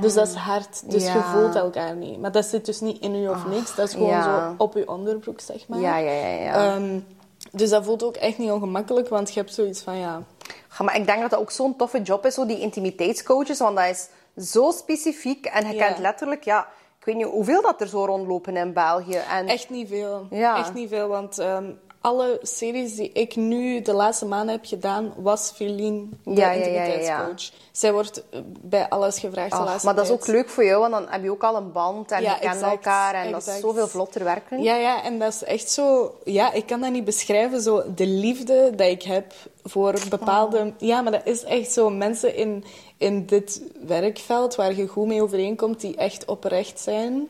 [0.00, 0.90] Dus dat is hard.
[0.90, 1.32] Dus je Ah.
[1.32, 2.20] Voelt elkaar niet.
[2.20, 3.74] Maar dat zit dus niet in u of niks.
[3.74, 5.80] Dat is gewoon zo op je onderbroek, zeg maar.
[5.80, 6.52] Ja, ja, ja.
[6.74, 6.98] Ehm,
[7.52, 10.22] dus dat voelt ook echt niet ongemakkelijk, want je hebt zoiets van, ja...
[10.78, 13.84] Maar ik denk dat dat ook zo'n toffe job is, zo die intimiteitscoaches, want dat
[13.86, 14.08] is
[14.52, 15.46] zo specifiek.
[15.46, 19.20] En je kent letterlijk, ja, ik weet niet hoeveel dat er zo rondlopen in België.
[19.30, 20.26] En Echt niet veel.
[20.30, 20.56] Ja.
[20.58, 21.64] Echt niet veel, want ehm,
[22.04, 27.34] alle series die ik nu de laatste maanden heb gedaan, was Feline de Ja.
[27.72, 30.80] Zij wordt eh, bij alles gevraagd de laatste maar dat is ook leuk voor jou,
[30.80, 33.14] want dan heb je ook al een band en je kent elkaar.
[33.14, 34.62] En dat is zoveel vlotter werken.
[34.62, 36.14] Ja, ja, en dat is echt zo...
[36.24, 40.58] Ja, ik kan dat niet beschrijven, zo de liefde dat ik heb voor bepaalde...
[40.58, 40.72] Oh.
[40.78, 42.64] Ja, maar dat is echt zo mensen in,
[42.96, 47.28] in dit werkveld waar je goed mee overeenkomt, die echt oprecht zijn.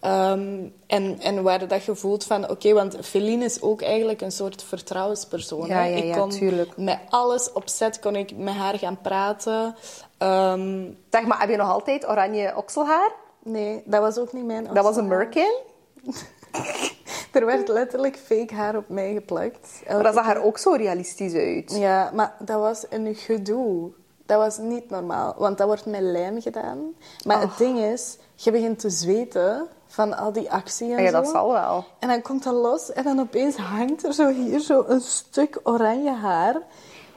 [0.00, 2.50] Ehm, en, en waar dat je voelt van...
[2.50, 5.66] Oké, want Feline is ook eigenlijk een soort vertrouwenspersoon.
[5.66, 9.76] Ja, ja, ik kon met alles op set kon ik met haar gaan praten.
[10.18, 13.12] Ehm, Zeg maar, heb je nog altijd oranje okselhaar?
[13.42, 15.58] nee, dat was ook niet mijn Dat was een merkin.
[17.32, 19.82] er werd letterlijk fake haar op mij geplakt.
[19.86, 21.76] Maar dat zag er ook zo realistisch uit.
[21.78, 23.90] Ja, maar dat was een gedoe.
[24.26, 26.94] Dat was niet normaal, want dat wordt met lijm gedaan.
[27.26, 31.20] Maar het ding is, je begint te zweten van al die actie en Ja, zo.
[31.20, 31.84] dat zal wel.
[31.98, 35.60] En dan komt dat los en dan opeens hangt er zo hier zo een stuk
[35.62, 36.56] oranje haar.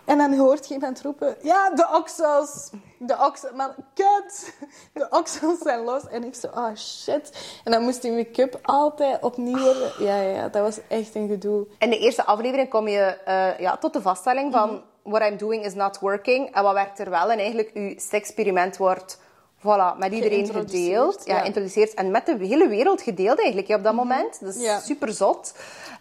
[0.06, 2.70] En dan hoort je iemand roepen, ja, de oksels.
[2.98, 4.54] De oksels, maar kut.
[4.94, 6.08] De oksels zijn los.
[6.08, 7.32] En ik zo, oh shit.
[7.64, 9.92] En dan moest die make-up altijd opnieuw worden.
[10.00, 11.68] Ja, ja, ja, dat was echt een gedoe.
[11.80, 14.70] In de eerste aflevering kom je eh, ja, tot de vaststelling van...
[14.70, 14.80] Mhm.
[15.04, 16.56] What I'm doing is not working.
[16.56, 17.32] En wat werkt er wel?
[17.32, 19.20] En eigenlijk, je experiment wordt
[19.62, 21.22] voilà, met iedereen Geïntroduceerd, gedeeld.
[21.26, 21.94] Ja, introduceerd.
[21.94, 24.40] En met de hele wereld gedeeld eigenlijk op dat moment.
[24.40, 24.64] Dat is Mhm.
[24.66, 24.80] Ja.
[24.80, 25.54] super zot.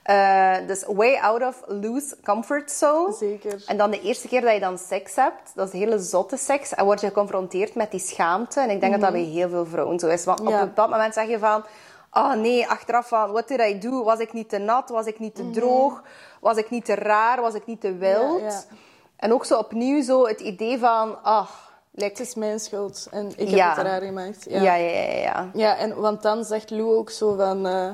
[0.02, 3.12] Eh, dus way out of loose comfort zone.
[3.12, 3.62] Zeker.
[3.66, 6.74] En dan de eerste keer dat je dan seks hebt, dat is hele zotte seks.
[6.74, 8.60] En word je geconfronteerd met die schaamte.
[8.60, 10.24] En ik denk dat dat bij heel veel vrouwen zo is.
[10.24, 10.54] Want op Mhm.
[10.54, 11.64] Een bepaald moment zeg je van...
[12.12, 14.04] Oh nee, achteraf van, what did I do?
[14.04, 14.88] Was ik niet te nat?
[14.88, 16.02] Was ik niet te droog?
[16.40, 17.40] Was ik niet te raar?
[17.40, 18.36] Was ik niet te wild?
[18.40, 18.44] Mhm.
[18.50, 18.62] Ja.
[19.16, 21.22] En ook zo opnieuw zo het idee van...
[21.22, 21.46] Ah,
[22.00, 23.68] like, is mijn schuld en ik Ja.
[23.68, 24.46] heb het raar gemaakt.
[24.48, 25.20] ja, ja, ja, ja.
[25.22, 25.50] ja.
[25.54, 27.66] Ja, en, want dan zegt Lou ook zo van...
[27.66, 27.90] eh,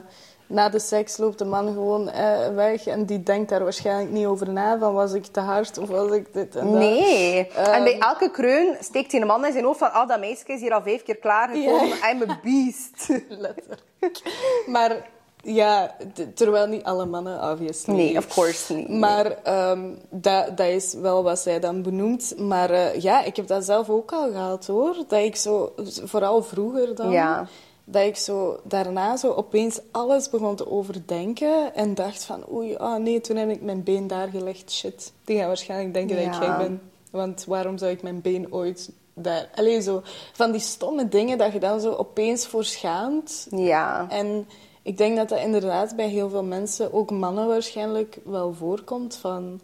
[0.48, 4.26] na de seks loopt de man gewoon eh, weg en die denkt daar waarschijnlijk niet
[4.26, 4.78] over na.
[4.78, 6.74] Van was ik te hard of was ik dit en dat.
[6.80, 7.46] Nee.
[7.48, 7.82] en Ehm.
[7.84, 9.92] bij elke kreun steekt hij een man in zijn hoofd van...
[9.92, 11.86] Ah, dat meisje is hier al vijf keer klaargekomen.
[11.88, 12.10] Ja.
[12.10, 13.08] I'm a beast.
[13.28, 14.22] Letterlijk.
[14.66, 15.08] Maar
[15.46, 15.96] ja,
[16.34, 17.94] terwijl niet alle mannen, obviously.
[17.94, 18.88] Nee, of course niet.
[18.88, 22.34] Maar ehm, dat, dat is wel wat zij dan benoemt.
[22.38, 24.96] Maar eh, ja, ik heb dat zelf ook al gehad hoor.
[25.08, 25.72] Dat ik zo,
[26.04, 27.46] vooral vroeger dan, Ja.
[27.84, 31.74] dat ik zo daarna zo opeens alles begon te overdenken.
[31.74, 34.72] En dacht van, oei, oh nee, toen heb ik mijn been daar gelegd.
[34.72, 36.80] Shit, die gaan waarschijnlijk denken dat ik gek ben.
[37.10, 39.48] Want waarom zou ik mijn been ooit daar...
[39.54, 43.46] Alleen zo, van die stomme dingen dat je dan zo opeens voor schaamt.
[43.50, 44.06] Ja.
[44.10, 44.46] En
[44.86, 49.60] ik denk dat dat inderdaad bij heel veel mensen, ook mannen waarschijnlijk, wel voorkomt van...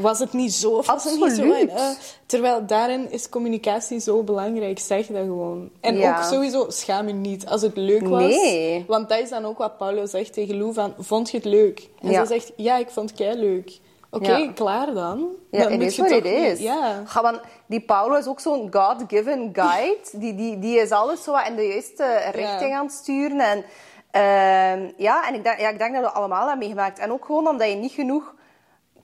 [0.00, 1.52] Was het niet zo of was het niet zo?
[1.52, 1.88] En, eh,
[2.26, 5.70] terwijl daarin is communicatie zo belangrijk, zeg dat gewoon.
[5.80, 6.16] En Ja.
[6.18, 8.22] ook sowieso, schaam je niet als het leuk was.
[8.22, 8.84] Nee.
[8.86, 11.88] Want dat is dan ook wat Paulo zegt tegen Lou van, vond je het leuk?
[12.02, 12.20] En Ja.
[12.20, 13.78] ze zegt, ja, ik vond het leuk.
[14.10, 14.52] Oké, Ja.
[14.52, 15.28] klaar dan.
[15.50, 16.58] Ja, dan is wat het is.
[16.58, 17.02] Ja.
[17.06, 19.98] Ga, want die Paulo is ook zo'n God-given guide.
[20.20, 23.40] Die, die, die is alles zo wat in de juiste richting aan het sturen.
[23.40, 23.64] En,
[24.10, 26.98] ehm, ja, en ik denk, ja, ik denk dat we dat allemaal hebben meegemaakt.
[26.98, 28.34] En ook gewoon omdat je niet genoeg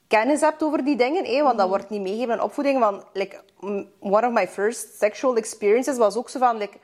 [0.08, 1.24] kennis hebt over die dingen.
[1.24, 1.56] hè, want Mhm.
[1.56, 2.78] dat wordt niet meegegeven in opvoeding.
[2.78, 3.40] Want, like,
[4.00, 6.56] one of my first sexual experiences was ook zo van...
[6.56, 6.78] Like,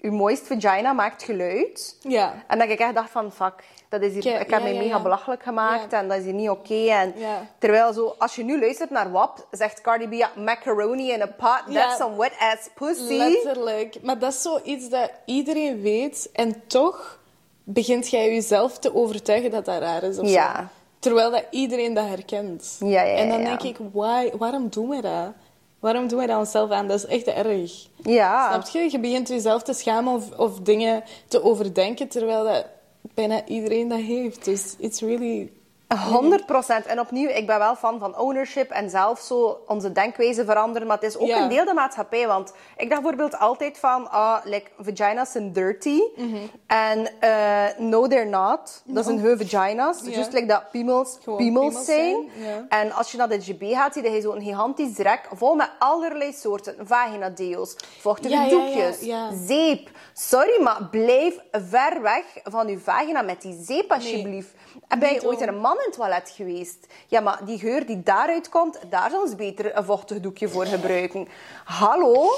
[0.00, 1.96] uw mooist vagina maakt geluid.
[2.00, 2.34] Ja.
[2.46, 4.74] En dat ik echt dacht van, fuck, dat is hier, Kijk, ik heb ja, mij
[4.74, 5.02] ja, mega ja.
[5.02, 6.86] belachelijk gemaakt en dat is hier niet oké.
[6.88, 7.14] En.
[7.58, 11.74] Terwijl zo, als je nu luistert naar WAP, zegt Cardi B, macaroni in a pot,
[11.74, 13.16] that's some wet ass pussy.
[13.16, 14.02] Letterlijk.
[14.02, 16.30] Maar dat is zoiets dat iedereen weet.
[16.32, 17.18] En toch
[17.64, 20.18] begint jij jezelf te overtuigen dat dat raar is.
[20.18, 20.56] Of Ja.
[20.56, 20.64] zo.
[20.98, 22.76] Terwijl dat iedereen dat herkent.
[22.80, 25.32] Ja, ja, en dan denk ik, why, waarom doen we dat?
[25.80, 26.88] Waarom doen we dat onszelf aan?
[26.88, 27.86] Dat is echt erg.
[28.02, 28.50] Ja.
[28.52, 28.90] Snap je?
[28.90, 32.66] Je begint jezelf te schamen of, of dingen te overdenken, terwijl dat
[33.14, 34.44] bijna iedereen dat heeft.
[34.44, 35.52] Dus it's really...
[35.96, 36.86] 100 procent.
[36.86, 40.88] En opnieuw, ik ben wel fan van ownership en zelf zo onze denkwijze veranderen.
[40.88, 42.26] Maar het is ook een deel de maatschappij.
[42.26, 46.00] Want ik dacht bijvoorbeeld altijd van, ah, like, vagina's zijn dirty.
[46.16, 46.36] Mhm.
[46.66, 48.82] En eh, no, they're not.
[48.84, 50.00] Dat zijn hun vagina's.
[50.04, 52.30] Just like dat piemels, piemels zijn.
[52.68, 56.32] En als je naar de GB gaat, zie je zo'n gigantisch rek vol met allerlei
[56.32, 59.30] soorten vaginadeo's, vochtige Ja, ja, ja, doekjes, ja.
[59.46, 59.90] zeep.
[60.12, 64.54] Sorry, maar blijf ver weg van je vagina met die zeep, alsjeblieft.
[64.92, 65.54] En ben je ooit in doen.
[65.54, 66.86] een man in het toilet geweest?
[67.06, 70.66] Ja, maar die geur die daaruit komt, daar zou ze beter een vochtig doekje voor
[70.66, 71.28] gebruiken.
[71.64, 72.28] Hallo?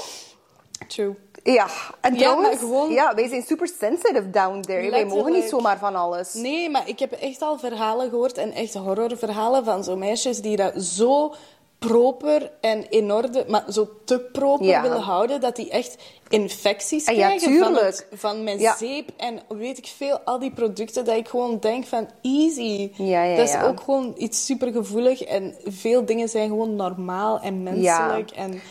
[0.87, 1.15] True.
[1.43, 1.67] Ja,
[2.01, 4.89] en Ja, trouwens, gewoon- ja, wij zijn super sensitive down there.
[4.89, 6.33] Wij mogen niet zomaar van alles.
[6.33, 10.55] Nee, maar ik heb echt al verhalen gehoord en echt horrorverhalen van zo meisjes die
[10.57, 11.33] dat zo
[11.79, 14.81] proper en in orde, maar zo te proper Ja.
[14.81, 15.95] willen houden, dat die echt
[16.29, 18.75] infecties Ah, ja, krijgen van, het, van mijn Ja.
[18.75, 22.91] zeep en weet ik veel, al die producten, dat ik gewoon denk van easy.
[22.97, 28.31] Ja, dat is ook gewoon iets supergevoelig en veel dingen zijn gewoon normaal en menselijk.
[28.31, 28.61] En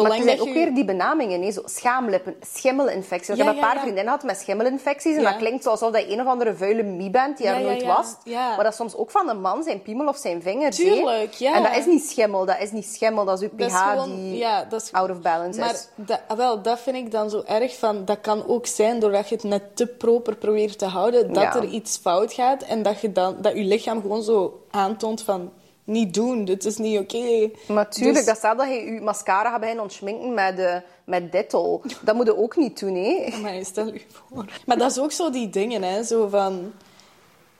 [0.00, 0.52] Maar er zijn dat ook je...
[0.54, 1.50] weer die benamingen, hè?
[1.52, 3.28] zo schaamlippen, schimmelinfecties.
[3.28, 5.16] Ik Ja, heb een paar vriendinnen gehad met schimmelinfecties.
[5.16, 8.14] En dat klinkt alsof je een of andere vuile mie bent die er nooit was.
[8.24, 10.78] Maar dat is soms ook van een man, zijn piemel of zijn vingers.
[10.78, 10.84] hè.
[10.84, 11.54] Tuurlijk, ja.
[11.54, 13.24] En dat is niet schimmel, dat is niet schimmel.
[13.24, 15.88] Dat is uw Dat is pH gewoon- die dat is- out of balance Maar is.
[15.94, 18.04] dat, ah, wel, dat vind ik dan zo erg van.
[18.04, 21.64] Dat kan ook zijn doordat je het net te proper probeert te houden, dat er
[21.64, 25.52] iets fout gaat en dat je dan dat je lichaam gewoon zo aantoont van
[25.84, 27.50] niet doen, dit is niet oké.
[27.68, 31.32] Maar tuurlijk, Dus- dat staat dat je je mascara gaat beginnen ontschminken met, uh, met
[31.32, 31.82] Dettol.
[32.02, 33.38] Dat moet je ook niet doen, hè?
[33.40, 34.44] Maar stel je voor.
[34.66, 36.72] Maar dat is ook zo die dingen, hè, zo van.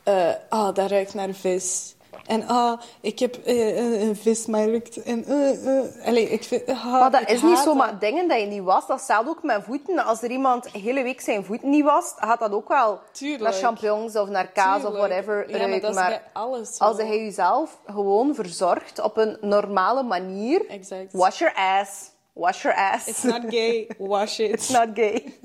[0.03, 1.95] eh, ah, dat ruikt naar vis.
[2.27, 5.03] En ah, ik heb eh, een vismarkt.
[5.03, 6.07] En, eh, eh.
[6.07, 8.89] Allee, ik vind, ah, Maar dat is niet zomaar dingen dat je niet wast.
[8.89, 10.05] Dat staat ook met voeten.
[10.05, 13.43] Als er iemand een hele week zijn voeten niet wast, gaat dat ook wel Tuurlijk.
[13.43, 16.23] naar champignons of naar kaas of whatever Ja, maar ruiken.
[16.33, 21.13] alles als hij jezelf gewoon verzorgt op een normale manier, Exact.
[21.13, 22.11] wash your ass.
[22.33, 23.07] Wash your ass.
[23.07, 24.51] It's not gay, wash it.
[24.51, 25.39] It's not gay.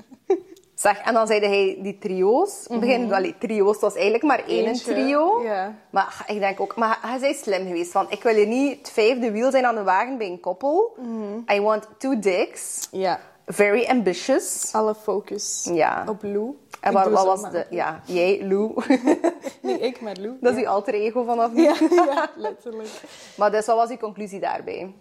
[0.78, 2.66] Zeg, en dan zeide hij die trio's.
[2.80, 4.66] Begin, allee, trio's, het was eigenlijk maar één.
[4.66, 5.42] Eentje, trio.
[5.42, 5.74] ja.
[5.90, 7.92] Maar ik denk ook, maar hij is slim geweest.
[7.92, 10.96] Van, ik wil hier niet het vijfde wiel zijn aan de wagen bij een koppel.
[10.98, 11.52] Mhm.
[11.56, 12.88] I want two dicks.
[12.90, 14.68] Ja, Very ambitious.
[14.72, 16.04] alle focus Ja.
[16.08, 16.56] op Lou.
[16.80, 17.66] En wat, wat was maar- de...
[17.70, 18.72] Ja, jij, Lou.
[19.62, 20.36] Nee, ik met Lou.
[20.40, 20.64] Dat is ja.
[20.66, 21.62] uw alter ego vanaf nu.
[21.62, 22.88] Ja, ja, letterlijk.
[23.36, 24.92] Maar dus, wat was die conclusie daarbij?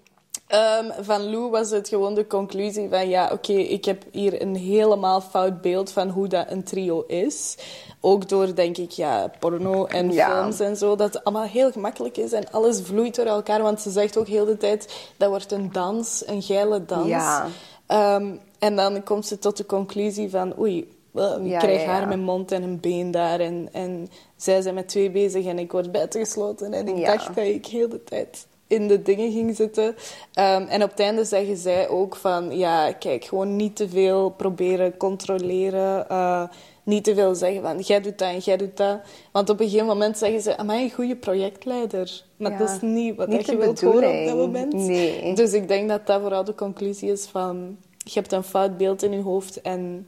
[0.47, 4.55] Ehm, van Lou was het gewoon de conclusie van ja, oké, ik heb hier een
[4.55, 7.57] helemaal fout beeld van hoe dat een trio is.
[8.01, 10.29] Ook door, denk ik, ja, porno en Ja.
[10.41, 13.61] films en zo, dat het allemaal heel gemakkelijk is en alles vloeit door elkaar.
[13.61, 17.07] Want ze zegt ook heel de tijd, dat wordt een dans, een geile dans.
[17.07, 17.47] Ja.
[17.85, 20.89] Ehm, en dan komt ze tot de conclusie van oei, ik
[21.43, 21.91] Ja, krijg ja, ja.
[21.91, 23.39] haar mijn mond en een been daar.
[23.39, 26.73] En, en zij zijn met twee bezig en ik word buitengesloten.
[26.73, 29.95] En ik dacht dat ik heel de tijd in de dingen ging zitten.
[30.33, 32.57] Ehm, en op het einde zeggen zij ook van...
[32.57, 36.09] Ja, kijk, gewoon niet te veel proberen controleren.
[36.09, 36.43] eh,
[36.83, 38.99] niet te veel zeggen van, jij doet dat en jij doet dat.
[39.31, 40.57] Want op een gegeven moment zeggen ze...
[40.57, 42.23] Amai, een goede projectleider.
[42.37, 42.57] Maar Ja.
[42.57, 44.73] dat is niet wat Niet je wilt horen op dat moment.
[44.73, 45.33] Nee.
[45.33, 47.77] Dus ik denk dat dat vooral de conclusie is van...
[47.97, 50.07] Je hebt een fout beeld in je hoofd en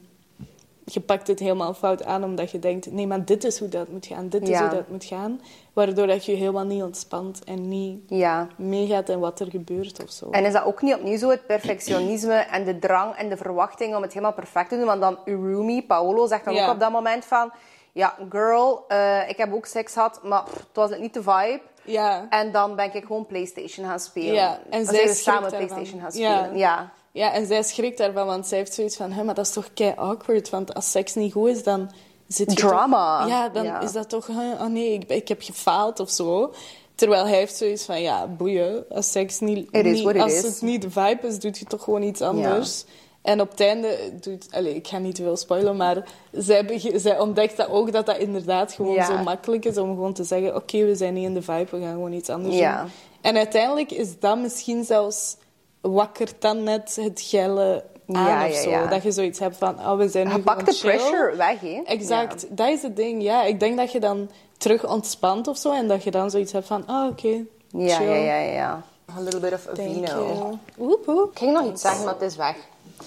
[0.94, 2.92] je pakt het helemaal fout aan omdat je denkt...
[2.92, 4.28] Nee, maar dit is hoe dat moet gaan.
[4.28, 5.40] Dit is hoe dat moet gaan.
[5.72, 8.48] Waardoor dat je helemaal niet ontspant en niet Ja.
[8.56, 10.30] meegaat in wat er gebeurt of zo.
[10.30, 13.96] En is dat ook niet opnieuw zo het perfectionisme en de drang en de verwachting
[13.96, 14.86] om het helemaal perfect te doen?
[14.86, 16.66] Want dan uw roomie, Paolo, zegt dan Ja.
[16.66, 17.52] ook op dat moment van...
[17.92, 21.60] Ja, girl, eh, ik heb ook seks gehad, maar pff, het was niet de vibe.
[21.84, 22.26] Ja.
[22.30, 24.34] En dan ben ik gewoon Playstation gaan spelen.
[24.34, 25.66] Ja, en zij samen daarvan.
[25.66, 26.30] Playstation gaan spelen.
[26.30, 26.50] Ja.
[26.54, 29.12] ja, en zij schrikt daarvan, want zij heeft zoiets van...
[29.12, 31.90] Hé, maar dat is toch kei awkward, want als seks niet goed is, dan
[32.28, 33.20] zit je Drama.
[33.20, 33.80] toch- ja, dan Ja.
[33.80, 34.28] is dat toch...
[34.28, 36.52] Oh nee, ik, ik heb gefaald of zo.
[36.94, 38.84] Terwijl hij heeft zoiets van, ja, boeien.
[38.88, 39.72] Als seks niet...
[39.72, 40.42] Als is.
[40.42, 42.84] het niet de vibe is, doet je toch gewoon iets anders.
[43.22, 44.46] En op het einde doet...
[44.50, 48.16] Allez, ik ga niet te veel spoilen, maar zij, zij ontdekt dat ook, dat dat
[48.18, 49.04] inderdaad gewoon Ja.
[49.06, 50.54] zo makkelijk is om gewoon te zeggen...
[50.56, 52.80] Oké, we zijn niet in de vibe, we gaan gewoon iets anders Ja.
[52.80, 52.90] doen.
[53.20, 55.36] En uiteindelijk is dat misschien zelfs
[55.80, 58.70] wakkert dan net het gelle aan Ja, of zo.
[58.70, 58.86] ja.
[58.86, 60.90] Dat je zoiets hebt van, oh, we zijn nu Je pakt de chill.
[60.90, 61.80] pressure weg, hè.
[61.84, 63.22] Exact, dat is het ding.
[63.22, 66.52] Ja, ik denk dat je dan terug ontspant of zo en dat je dan zoiets
[66.52, 68.82] hebt van, ah, oké, Ja, ja, ja, ja.
[69.18, 70.06] A little bit of Thank vino.
[70.06, 70.58] you.
[70.76, 71.30] Woep, woep.
[71.32, 72.56] Ik ging nog iets zeggen, maar het is weg.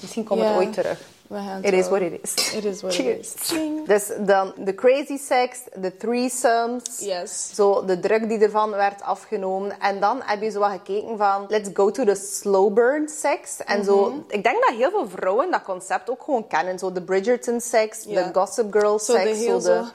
[0.01, 0.45] Misschien komt Ja.
[0.47, 0.99] het ooit terug.
[1.33, 2.53] We gaan It is what it is.
[2.53, 3.33] It is what Cheers.
[3.33, 3.47] it is.
[3.49, 3.87] Ching.
[3.87, 6.99] Dus dan de crazy sex, de threesomes.
[6.99, 7.49] Yes.
[7.55, 9.79] Zo de druk die ervan werd afgenomen.
[9.79, 11.45] En dan heb je zo wat gekeken van...
[11.47, 13.57] Let's go to the slow burn sex.
[13.65, 14.09] En zo...
[14.09, 14.17] Mhm.
[14.27, 16.79] Ik denk dat heel veel vrouwen dat concept ook gewoon kennen.
[16.79, 18.23] Zo de Bridgerton sex, Ja.
[18.23, 19.23] de Gossip Girl sex.
[19.23, 19.85] de heel zo de...
[19.85, 19.91] zo...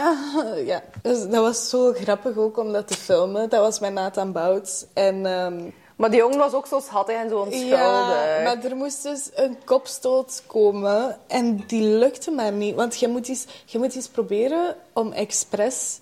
[0.00, 0.16] Ja,
[0.72, 0.82] ja.
[1.02, 3.48] Dus dat was zo grappig ook om dat te filmen.
[3.48, 4.84] Dat was met Nathan Bouts.
[4.94, 5.26] En...
[5.26, 7.68] ehm, Maar die jongen was ook zo schattig en zo onschuldig.
[7.68, 12.74] Ja, maar er moest dus een kopstoot komen en die lukte maar niet.
[12.74, 15.98] Want je moet eens, je moet eens proberen om expres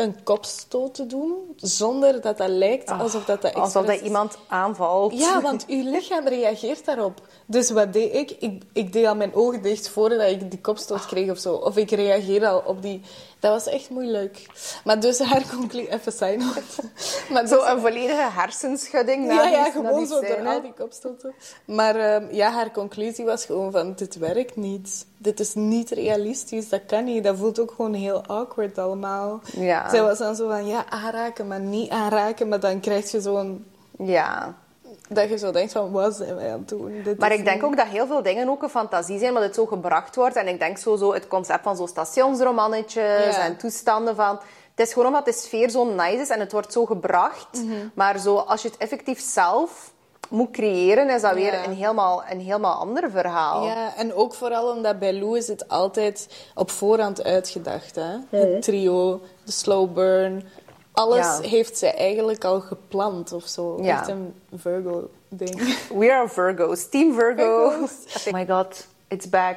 [0.00, 4.38] een kopstoot te doen, zonder dat dat lijkt alsof dat, dat expres Alsof dat iemand
[4.48, 5.18] aanvalt.
[5.18, 7.20] Ja, want uw lichaam reageert daarop.
[7.46, 8.30] Dus wat deed ik?
[8.30, 11.54] Ik, ik deed al mijn ogen dicht voordat ik die kopstoot kreeg of zo.
[11.54, 13.00] Of ik reageerde al op die...
[13.40, 14.46] Dat was echt moeilijk.
[14.84, 15.90] Maar dus haar conclusie...
[15.94, 16.42] Even sign
[17.32, 20.72] Maar Zo dus- een volledige hersenschudding na ja, die, ja, gewoon zo door al die
[20.72, 21.34] kopstoten.
[21.64, 25.06] Maar ehm, ja, haar conclusie was gewoon van, dit werkt niet.
[25.16, 27.24] Dit is niet realistisch, dat kan niet.
[27.24, 29.40] Dat voelt ook gewoon heel awkward allemaal.
[29.44, 29.90] Ja.
[29.90, 32.48] Zij was dan zo van, ja, aanraken, maar niet aanraken.
[32.48, 33.64] Maar dan krijg je zo'n...
[33.98, 34.54] Ja.
[35.08, 37.02] Dat je zo denkt van, wat zijn wij aan het doen?
[37.02, 39.54] Dit Maar ik denk ook dat heel veel dingen ook een fantasie zijn, maar het
[39.54, 40.36] zo gebracht wordt.
[40.36, 43.44] En ik denk zo, zo het concept van zo stationsromannetjes Ja.
[43.44, 44.38] en toestanden van...
[44.74, 47.62] Het is gewoon omdat de sfeer zo nice is en het wordt zo gebracht.
[47.64, 47.72] Mhm.
[47.94, 49.92] Maar zo, als je het effectief zelf
[50.28, 51.64] moet creëren, is dat weer Ja.
[51.64, 53.64] een helemaal, een helemaal ander verhaal.
[53.66, 57.94] Ja, en ook vooral omdat bij Lou is het altijd op voorhand uitgedacht.
[57.94, 58.38] Hè?
[58.38, 60.48] Het trio, de slow burn.
[61.00, 61.40] Alles Ja.
[61.48, 63.78] heeft zij eigenlijk al gepland of zo.
[63.82, 63.98] Ja.
[63.98, 65.78] Echt een Virgo-ding.
[65.98, 66.88] We are Virgos.
[66.88, 67.70] Team Virgo.
[67.70, 68.26] Virgos.
[68.26, 69.56] Oh my god, it's back.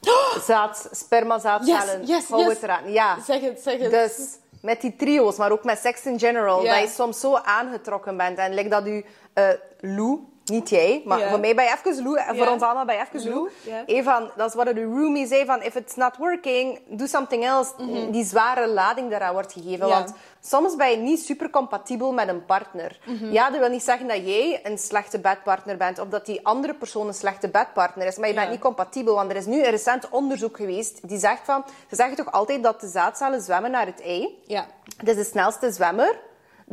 [0.46, 2.00] Zaad, spermazaadcellen.
[2.00, 2.52] Yes, yes, Hou yes.
[2.52, 2.92] het eraan.
[2.92, 3.20] Ja.
[3.26, 3.90] Zeg het, zeg het.
[3.90, 8.16] Dus met die trio's, maar ook met seks in general, dat je soms zo aangetrokken
[8.16, 8.38] bent.
[8.38, 9.48] En like dat u eh,
[9.80, 12.52] Lou niet jij, maar voor mij ben je even Lou en voor Ja.
[12.52, 14.30] ons allemaal ben je even Lou.
[14.36, 17.72] Dat is wat de roomie zei van, if it's not working, do something else.
[18.10, 19.78] Die zware lading daaraan wordt gegeven.
[19.86, 19.88] Mhm.
[19.88, 22.98] Want soms ben je niet super compatibel met een partner.
[23.04, 23.32] Mhm.
[23.32, 26.74] Ja, dat wil niet zeggen dat jij een slechte bedpartner bent of dat die andere
[26.74, 29.14] persoon een slechte bedpartner is, maar je bent niet compatibel.
[29.14, 32.62] Want er is nu een recent onderzoek geweest die zegt van, ze zeggen toch altijd
[32.62, 34.42] dat de zaadcellen zwemmen naar het ei.
[34.46, 34.66] Ja.
[34.96, 36.18] Het is de snelste zwemmer.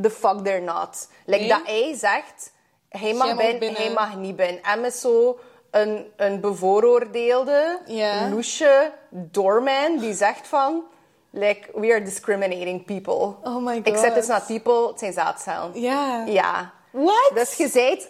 [0.01, 1.07] The fuck they're not.
[1.25, 1.49] Like Nee?
[1.49, 2.51] dat ei zegt,
[2.89, 3.81] hij mag binnen, binnen.
[3.81, 4.79] hij mag niet binnen.
[4.81, 5.39] M is zo
[5.71, 8.29] een, een bevooroordeelde, Ja.
[8.29, 10.83] loesje doorman die zegt van...
[11.31, 13.35] Like, we are discriminating people.
[13.43, 14.13] Oh my God.
[14.13, 15.81] dus naar people, het zijn zaadcellen.
[15.81, 16.23] Ja.
[16.25, 16.71] Ja.
[16.91, 17.31] What?
[17.33, 18.05] Dus je zei,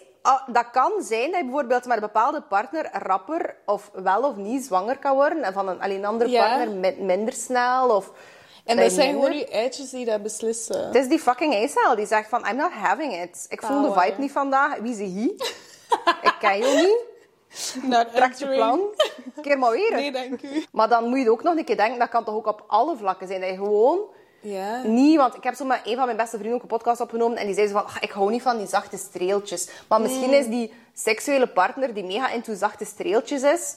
[0.46, 4.64] dat kan zijn dat je bijvoorbeeld met een bepaalde partner rapper of wel of niet
[4.64, 6.46] zwanger kan worden en van een, alleen een andere Ja.
[6.46, 8.10] partner mi- minder snel of
[8.64, 10.86] En dat zijn gewoon je eitjes die dat beslissen.
[10.86, 13.46] Het is die fucking eicel die zegt van, I'm not having it.
[13.48, 14.76] Ik voel de vibe niet vandaag.
[14.78, 15.34] Wie is hij?
[16.30, 17.08] ik ken je niet.
[18.14, 18.80] Trek je plan.
[19.42, 19.92] Keer maar weer.
[19.92, 20.64] Nee, dank u.
[20.72, 22.96] Maar dan moet je ook nog een keer denken, dat kan toch ook op alle
[22.96, 23.40] vlakken zijn.
[23.40, 23.98] Dat je gewoon
[24.40, 24.82] Ja.
[24.82, 25.16] niet...
[25.16, 27.46] Want ik heb zo met een van mijn beste vrienden ook een podcast opgenomen en
[27.46, 29.68] die zei zo van, "Ach, ik hou niet van die zachte streeltjes.
[29.88, 33.76] Maar misschien is die seksuele partner die mega into zachte streeltjes is,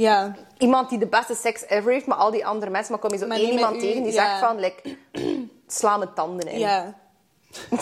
[0.00, 0.36] Ja.
[0.58, 3.18] iemand die de beste seks ever heeft, maar al die andere mensen, maar kom je
[3.18, 4.26] zo Maar één iemand u, tegen die ja.
[4.26, 4.96] zegt van, like,
[5.66, 6.58] sla mijn tanden in.
[6.58, 6.94] Ja.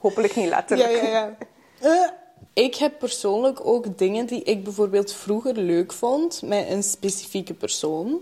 [0.00, 1.02] Hopelijk niet Ja, letterlijk.
[1.02, 1.36] ja, ja.
[1.80, 2.08] Eh,
[2.52, 8.20] Ik heb persoonlijk ook dingen die ik bijvoorbeeld vroeger leuk vond met een specifieke persoon.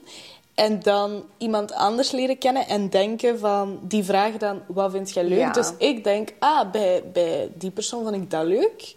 [0.55, 3.79] En dan iemand anders leren kennen en denken van...
[3.83, 5.39] Die vragen dan, wat vind jij leuk?
[5.39, 5.53] Ja.
[5.53, 8.95] Dus ik denk, ah, bij, bij die persoon vond ik dat leuk.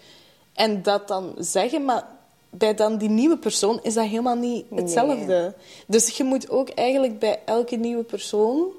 [0.53, 2.03] En dat dan zeggen, maar
[2.49, 5.53] bij dan die nieuwe persoon is dat helemaal niet hetzelfde.
[5.87, 8.71] Dus je moet ook eigenlijk bij elke nieuwe persoon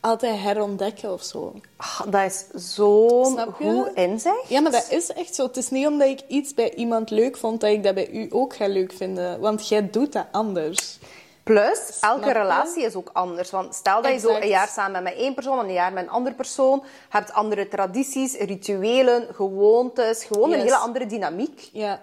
[0.00, 1.52] altijd herontdekken of zo.
[1.76, 4.48] Ah, dat is zo'n goed inzicht.
[4.48, 5.46] Ja, maar dat is echt zo.
[5.46, 8.26] Het is niet omdat ik iets bij iemand leuk vond, dat ik dat bij u
[8.30, 9.40] ook ga leuk vinden.
[9.40, 10.98] Want jij doet dat anders.
[11.42, 13.50] Plus, elke relatie is ook anders.
[13.50, 15.92] Want stel dat je zo een jaar samen bent met één persoon en een jaar
[15.92, 21.68] met een andere persoon, hebt andere tradities, rituelen, gewoontes, gewoon een hele andere dynamiek.
[21.72, 22.00] Ja.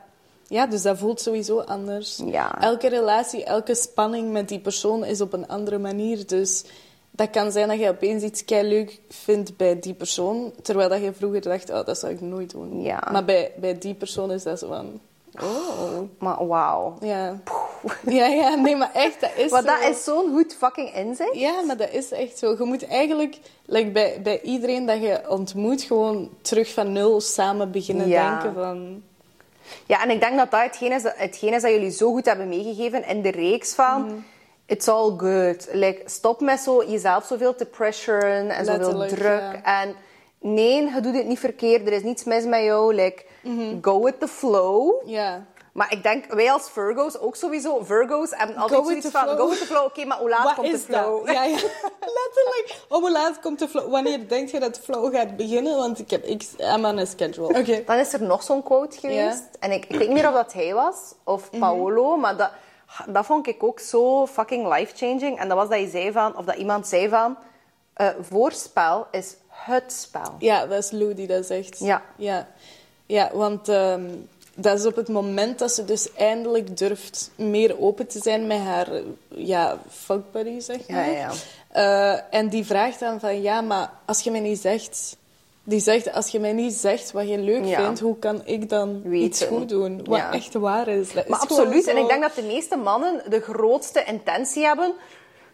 [0.53, 2.21] Ja, dus dat voelt sowieso anders.
[2.25, 2.61] Ja.
[2.61, 6.27] Elke relatie, elke spanning met die persoon is op een andere manier.
[6.27, 6.63] Dus
[7.11, 11.01] dat kan zijn dat je opeens iets kei leuk vindt bij die persoon, terwijl dat
[11.01, 12.81] je vroeger dacht, oh, dat zou ik nooit doen.
[12.81, 13.07] Ja.
[13.11, 14.99] Maar bij, bij die persoon is dat zo van,
[15.41, 16.97] oh, Maar wauw.
[17.01, 17.39] ja.
[18.05, 19.67] Ja, ja, nee, maar echt, dat is Maar zo.
[19.67, 21.33] dat is zo'n goed fucking inzicht.
[21.35, 22.51] Ja, maar dat is echt zo.
[22.57, 27.71] Je moet eigenlijk like, bij, bij iedereen dat je ontmoet gewoon terug van nul samen
[27.71, 28.29] beginnen Ja.
[28.41, 29.01] denken van...
[29.85, 32.47] Ja, en ik denk dat dat hetgeen is, hetgeen is dat jullie zo goed hebben
[32.49, 34.01] meegegeven in de reeks van...
[34.05, 34.13] Mhm.
[34.65, 35.67] It's all good.
[35.71, 39.41] Like, stop met zo jezelf zoveel te pressuren en zoveel druk.
[39.63, 39.63] ja.
[39.81, 39.95] En
[40.39, 41.87] nee, je doet het niet verkeerd.
[41.87, 42.93] Er is niets mis met jou.
[42.95, 43.77] Like, Mhm.
[43.81, 44.93] go with the flow.
[45.05, 45.45] Ja.
[45.73, 47.83] Maar ik denk, wij als Virgo's ook sowieso.
[47.83, 49.37] Virgo's hebben altijd Go with zoiets van, flow.
[49.39, 49.85] go with the flow.
[49.85, 51.25] Oké, maar hoe laat Wat komt de flow?
[51.25, 51.35] dat?
[51.35, 51.55] Ja, ja.
[52.19, 52.75] Letterlijk.
[52.89, 53.91] Om hoe laat komt de flow?
[53.91, 55.77] Wanneer denk je dat de flow gaat beginnen?
[55.77, 56.23] Want ik heb...
[56.25, 57.47] Ik, I'm on a schedule.
[57.59, 57.83] Oké.
[57.85, 59.43] Dan is er nog zo'n quote geweest.
[59.59, 61.59] En ik, ik weet niet meer of dat hij was of Mhm.
[61.59, 62.51] Paolo, maar dat,
[63.07, 65.39] dat vond ik ook zo fucking life-changing.
[65.39, 67.37] En dat was dat je zei van, of dat iemand zei van,
[67.93, 70.35] eh, voorspel is het spel.
[70.39, 71.79] Ja, dat is Lou die dat zegt.
[71.79, 72.01] Ja.
[72.15, 72.47] Ja,
[73.05, 74.09] ja want ehm,
[74.55, 78.59] dat is op het moment dat ze dus eindelijk durft meer open te zijn met
[78.59, 78.87] haar
[79.27, 81.11] ja, fuck buddy, zeg maar.
[81.11, 81.31] Ja, ja.
[81.67, 85.17] Eh, en die vraagt dan van, ja, maar als je mij niet zegt...
[85.65, 87.83] Die zegt, als je mij niet zegt wat je leuk Ja.
[87.83, 89.25] vindt, hoe kan ik dan Weten.
[89.25, 90.01] iets goed doen?
[90.05, 91.13] Wat echt waar is.
[91.13, 91.87] Dat Maar is absoluut.
[91.87, 94.93] En ik denk dat de meeste mannen de grootste intentie hebben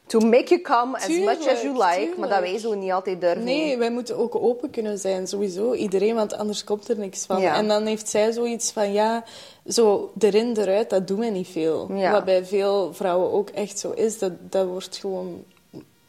[0.10, 2.20] to make you come as much as you Tuurlijk, like.
[2.20, 3.44] Maar dat wij zo niet altijd durven.
[3.44, 5.74] Nee, wij moeten ook open kunnen zijn, sowieso.
[5.74, 7.42] Iedereen, want anders komt er niks van.
[7.42, 7.56] Ja.
[7.56, 9.24] En dan heeft zij zoiets van, ja,
[9.68, 11.90] zo erin, eruit, dat doen we niet veel.
[11.94, 12.12] Ja.
[12.12, 14.20] Wat bij veel vrouwen ook echt zo is.
[14.20, 15.44] Dat, dat wordt gewoon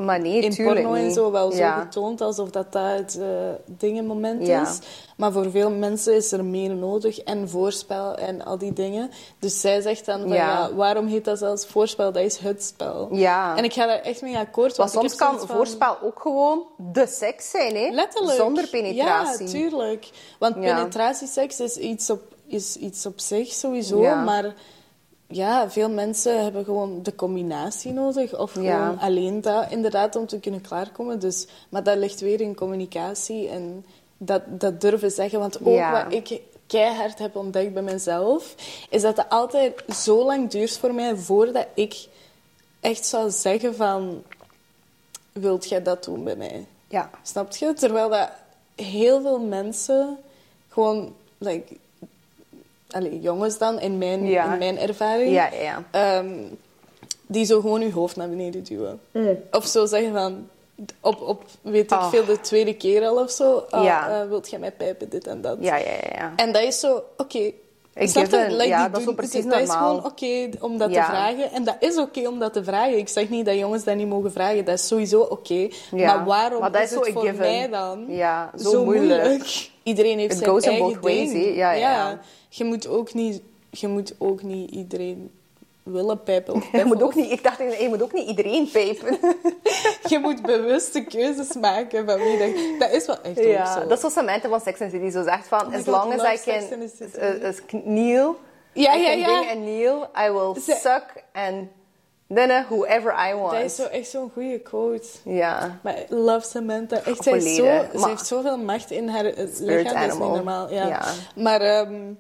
[0.00, 1.74] Maar nee, in porno en zo wel Ja.
[1.76, 3.26] zo getoond, alsof dat dat het uh,
[3.66, 4.62] dingenmoment Ja.
[4.62, 4.78] is.
[5.16, 9.10] Maar voor veel mensen is er meer nodig en voorspel en al die dingen.
[9.38, 10.34] Dus zij zegt dan van, Ja.
[10.34, 12.12] ja, waarom heet dat zelfs voorspel?
[12.12, 13.08] Dat is het spel.
[13.12, 13.56] Ja.
[13.56, 14.76] En ik ga daar echt mee akkoord.
[14.76, 17.88] Want soms kan van- voorspel ook gewoon de seks zijn, hè?
[17.90, 18.36] Letterlijk.
[18.38, 19.46] Zonder penetratie.
[19.46, 20.08] Ja, tuurlijk.
[20.38, 24.00] Want penetratieseks is iets op, is iets op zich sowieso.
[24.00, 24.54] Maar
[25.30, 28.38] ja, veel mensen hebben gewoon de combinatie nodig.
[28.38, 28.60] Of Ja.
[28.84, 31.18] gewoon alleen dat, inderdaad, om te kunnen klaarkomen.
[31.18, 33.84] Dus, maar dat ligt weer in communicatie en
[34.18, 35.38] dat, dat durven zeggen.
[35.38, 36.04] Want ook Ja.
[36.04, 38.54] wat ik keihard heb ontdekt bij mezelf,
[38.90, 42.06] is dat het altijd zo lang duurt voor mij voordat ik
[42.80, 44.22] echt zou zeggen van...
[45.32, 46.66] Wilt jij dat doen bij mij?
[46.88, 47.10] Ja.
[47.22, 47.72] Snap je?
[47.72, 48.28] Terwijl dat
[48.74, 50.18] heel veel mensen
[50.68, 51.74] gewoon like,
[52.94, 54.52] allee, jongens dan, in mijn, Ja.
[54.52, 55.84] in mijn ervaring, Ja, ja, ja.
[55.90, 56.34] ehm,
[57.26, 59.00] die zo gewoon je hoofd naar beneden duwen.
[59.50, 60.48] Of zo zeggen van,
[61.00, 62.08] op, op weet ik Ah.
[62.10, 64.20] veel, de tweede keer al of zo, Ja.
[64.22, 65.56] eh, wilt jij mij pijpen, dit en dat.
[65.60, 66.10] Ja, ja, ja.
[66.14, 66.32] ja.
[66.36, 67.52] En dat is zo, oké.
[68.00, 69.88] Ik Snap Like, ja, dat is precies dat is normaal.
[69.88, 71.04] gewoon oké om dat Ja.
[71.04, 71.52] te vragen.
[71.52, 72.98] En dat is oké om dat te vragen.
[72.98, 74.64] Ik zeg niet dat jongens dat niet mogen vragen.
[74.64, 75.68] Dat is sowieso oké.
[75.94, 76.14] Ja.
[76.16, 77.38] Maar waarom Maar dat is is het voor given.
[77.38, 79.70] mij dan Ja, zo moeilijk.
[79.82, 81.56] Iedereen heeft It zijn eigen ways, ding.
[81.56, 82.18] ja.
[82.48, 85.30] Je, moet ook niet, je moet ook niet iedereen
[85.82, 89.18] willen pijpen of Je moet ook niet, ik dacht, je moet ook niet iedereen pijpen.
[90.08, 92.78] Je moet bewuste keuzes maken van wie dat...
[92.78, 93.80] Dat is wel echt ook Ja, zo.
[93.80, 96.46] dat is zoals Samantha van Sex and City zo zegt van, my as long as
[96.46, 96.52] I
[97.66, 98.36] can kneel,
[98.72, 99.26] Ja, I ja, can ja.
[99.26, 101.68] bring a kneel, I will suck and
[102.34, 103.52] then whoever I want.
[103.52, 105.06] Dat is zo, echt zo'n goede quote.
[105.24, 105.78] Ja.
[105.82, 106.96] Maar love Samantha.
[106.96, 107.64] Echt, zij, zo,
[107.98, 109.84] ze heeft zoveel macht in haar eh, Spirit lichaam.
[109.84, 110.34] Dat is niet animal.
[110.34, 110.72] normaal.
[110.72, 110.86] Ja.
[110.86, 111.02] Ja.
[111.34, 112.12] Maar ehm,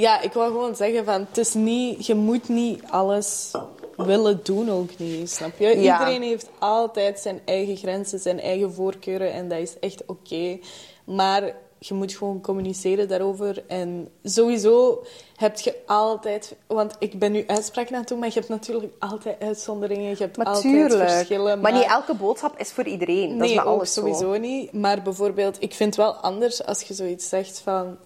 [0.00, 1.26] ja, ik wil gewoon zeggen van...
[1.28, 2.06] Het is niet...
[2.06, 3.50] Je moet niet alles
[3.96, 5.80] willen doen ook niet, snap je?
[5.80, 5.98] Ja.
[6.00, 9.32] Iedereen heeft altijd zijn eigen grenzen, zijn eigen voorkeuren.
[9.32, 10.58] En dat is echt oké.
[11.04, 13.62] Maar je moet gewoon communiceren daarover.
[13.66, 15.04] En sowieso
[15.36, 16.56] heb je altijd...
[16.66, 20.10] Want ik ben nu uitspraak naartoe, maar je hebt natuurlijk altijd uitzonderingen.
[20.10, 21.60] Je hebt altijd verschillen.
[21.60, 23.38] Maar niet elke boodschap is voor iedereen.
[23.38, 24.72] dat is Nee, ook alles sowieso niet.
[24.72, 27.96] Maar bijvoorbeeld, ik vind het wel anders als je zoiets zegt van...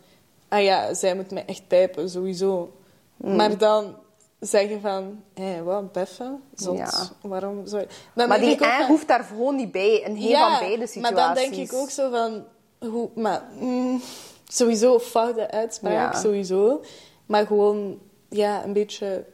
[0.55, 2.73] Ah ja, zij moet mij echt pijpen, sowieso.
[3.17, 3.37] Mm.
[3.37, 3.97] Maar dan
[4.41, 5.23] zeggen van...
[5.35, 6.43] Hé, wat, beffen?
[6.55, 6.77] Zot.
[6.77, 6.91] Ja.
[7.23, 7.89] Waarom zou je...
[8.15, 10.01] Dan Maar die van- hoeft daar gewoon niet bij.
[10.01, 11.01] In geen van beide situaties.
[11.01, 12.45] maar dan denk ik ook zo van...
[12.91, 14.01] Hoe, maar, mm,
[14.47, 16.21] sowieso foute uitspraak, Ja.
[16.21, 16.81] sowieso.
[17.27, 17.99] Maar gewoon,
[18.29, 19.25] ja, een beetje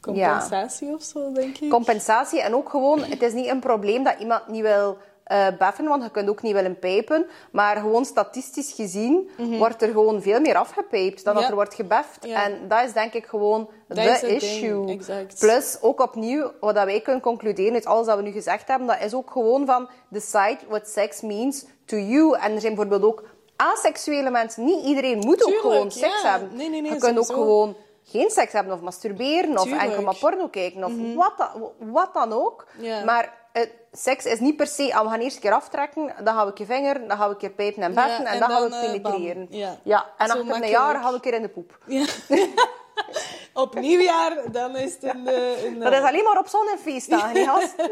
[0.00, 1.70] compensatie of zo, denk ik.
[1.70, 5.84] Compensatie en ook gewoon, het is niet een probleem dat iemand niet wil eh beffen,
[5.84, 7.26] want je kunt ook niet willen pijpen.
[7.52, 11.50] Maar gewoon statistisch gezien wordt er gewoon veel meer afgepijpt dan dat Mhm.
[11.50, 12.26] Er wordt gebeft.
[12.26, 12.44] Ja.
[12.44, 14.98] En dat is denk ik gewoon de issue.
[15.38, 18.86] Plus, ook opnieuw, wat dat wij kunnen concluderen uit alles dat we nu gezegd hebben,
[18.86, 22.36] dat is ook gewoon van decide what sex means to you.
[22.38, 23.22] En er zijn bijvoorbeeld ook
[23.56, 24.64] asexuele mensen.
[24.64, 26.30] Niet iedereen moet Tuurlijk, ook gewoon seks ja.
[26.30, 26.56] hebben.
[26.56, 29.82] Nee, nee, nee, je kunt ook gewoon geen seks hebben of masturberen of Tuurlijk.
[29.82, 29.90] Mhm.
[29.90, 32.66] enkel maar porno kijken of wat, dan, wat dan ook.
[33.04, 36.34] Maar eh, seks is niet per se, ah, we gaan eerst een keer aftrekken, dan
[36.34, 38.26] gaan we een keer vinger, dan gaan we een keer pijpen en beffen Ja, en,
[38.26, 39.46] en dan, gaan we eh, penetreren.
[39.50, 40.10] Ja.
[40.18, 41.78] en Zo achter een jaar gaan we een keer in de poep.
[41.86, 42.06] Ja.
[43.54, 45.02] Op nieuwjaar, dan is het.
[45.02, 45.76] In de...
[45.78, 47.74] Dat is alleen maar op zon en feestdagen, hè, gast?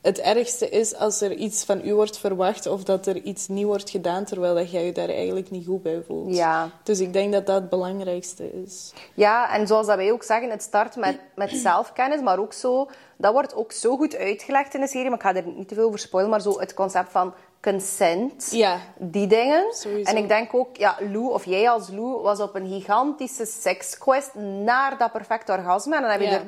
[0.00, 3.66] Het ergste is als er iets van u wordt verwacht of dat er iets nieuw
[3.66, 6.36] wordt gedaan terwijl dat jij je daar eigenlijk niet goed bij voelt.
[6.36, 6.70] Ja.
[6.82, 8.92] Dus ik denk dat dat het belangrijkste is.
[9.14, 12.88] Ja, en zoals dat wij ook zeggen, het start met, met zelfkennis, maar ook zo...
[13.16, 15.74] Dat wordt ook zo goed uitgelegd in de serie, maar ik ga er niet te
[15.74, 18.48] veel over spoilen, maar zo het concept van consent.
[18.50, 18.78] Ja.
[18.98, 19.72] Die dingen.
[19.72, 20.10] Sowieso.
[20.10, 24.34] En ik denk ook, ja, Lou, of jij als Lou, was op een gigantische seksquest
[24.64, 25.96] naar dat perfecte orgasme.
[25.96, 26.32] En dan heb je Ja.
[26.32, 26.42] er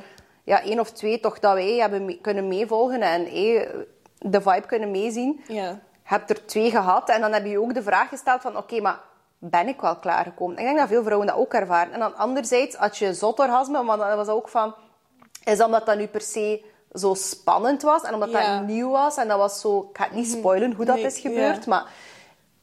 [0.44, 3.68] ja, één of twee toch dat wij hebben mee- kunnen meevolgen en eh,
[4.18, 5.44] de vibe kunnen meezien.
[5.48, 5.68] Ja.
[6.04, 8.80] Je hebt er twee gehad en dan heb je ook de vraag gesteld van, oké,
[8.80, 9.00] maar
[9.38, 10.56] ben ik wel klaargekomen?
[10.58, 11.92] Ik denk dat veel vrouwen dat ook ervaren.
[11.92, 14.74] En dan anderzijds, had je zot orgasme, maar dan was dat ook van,
[15.44, 16.64] is dat omdat dat nu per se
[16.94, 18.58] zo spannend was en omdat Ja.
[18.58, 21.04] dat nieuw was en dat was zo, ik ga het niet spoilen hoe dat Nee,
[21.04, 21.70] is gebeurd, ja.
[21.70, 21.86] maar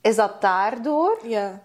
[0.01, 1.19] is dat daardoor?
[1.23, 1.61] Ja.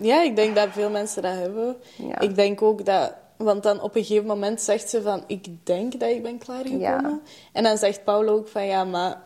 [0.00, 1.76] Ja, ik denk dat veel mensen dat hebben.
[1.96, 2.18] Ja.
[2.18, 3.12] Ik denk ook dat...
[3.36, 5.22] Want dan op een gegeven moment zegt ze van...
[5.26, 7.22] Ik denk dat ik ben klaargekomen.
[7.52, 8.66] En dan zegt Paul ook van...
[8.66, 9.22] Ja, maar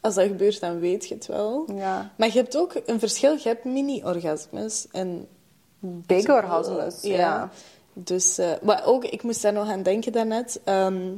[0.00, 1.64] als dat gebeurt, dan weet je het wel.
[1.74, 2.10] Ja.
[2.16, 3.32] Maar je hebt ook een verschil.
[3.32, 5.28] Je hebt mini-orgasmes en
[5.80, 7.50] Big orgasmes, ja.
[7.92, 11.12] Dus, eh, maar ook, ik moest daar nog aan denken daarnet, ehm,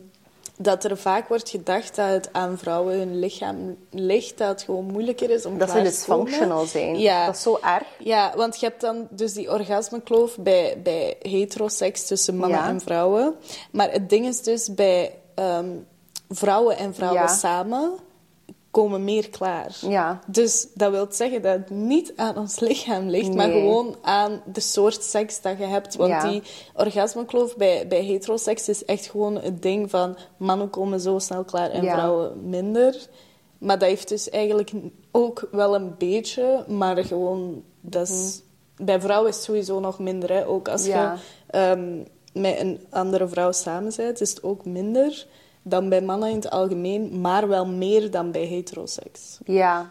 [0.61, 4.85] dat er vaak wordt gedacht dat het aan vrouwen hun lichaam ligt, dat het gewoon
[4.85, 6.99] moeilijker is om Dat ze dysfunctional zijn.
[6.99, 7.27] Ja.
[7.27, 7.87] Dat is zo erg.
[7.99, 12.69] Ja, want je hebt dan dus die orgasmekloof bij, bij heteroseks tussen mannen Ja.
[12.69, 13.35] en vrouwen.
[13.73, 15.69] Maar het ding is dus bij ehm,
[16.29, 17.27] vrouwen en vrouwen Ja.
[17.27, 17.93] samen
[18.71, 19.77] komen meer klaar.
[19.81, 20.19] Ja.
[20.27, 24.61] Dus dat wil zeggen dat het niet aan ons lichaam ligt, maar gewoon aan de
[24.61, 25.97] soort seks dat je hebt.
[25.97, 26.29] Want Ja.
[26.31, 26.43] die
[26.75, 31.71] orgasmekloof bij, bij heteroseks is echt gewoon het ding van mannen komen zo snel klaar
[31.71, 31.93] en Ja.
[31.93, 33.07] vrouwen minder.
[33.59, 34.71] Maar dat heeft dus eigenlijk
[35.13, 38.43] ook wel een beetje, maar gewoon, dat is,
[38.77, 40.33] bij vrouwen is het sowieso nog minder.
[40.33, 40.47] Hè.
[40.47, 40.99] Ook als Mhm.
[40.99, 41.15] Je
[41.47, 41.97] ehm,
[42.33, 45.27] met een andere vrouw samen bent, is het ook minder
[45.69, 49.39] dan bij mannen in het algemeen, maar wel meer dan bij heteroseks.
[49.45, 49.91] Ja.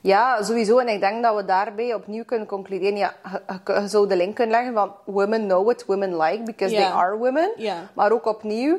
[0.00, 0.78] Ja, sowieso.
[0.78, 2.96] En ik denk dat we daarbij opnieuw kunnen concluderen.
[2.96, 3.14] Ja,
[3.64, 7.16] je, zou de link kunnen leggen van women know what women like because they are
[7.16, 7.50] women.
[7.56, 7.76] Ja.
[7.94, 8.78] Maar ook opnieuw,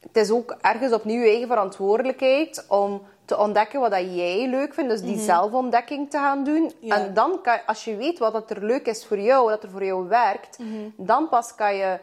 [0.00, 4.74] het is ook ergens opnieuw je eigen verantwoordelijkheid om te ontdekken wat dat jij leuk
[4.74, 4.90] vindt.
[4.90, 6.62] Dus die zelfontdekking te gaan doen.
[6.62, 6.72] Mhm.
[6.80, 6.96] Ja.
[6.96, 9.70] En dan kan als je weet wat dat er leuk is voor jou, wat er
[9.70, 10.68] voor jou werkt, Mhm.
[10.96, 11.98] dan pas kan je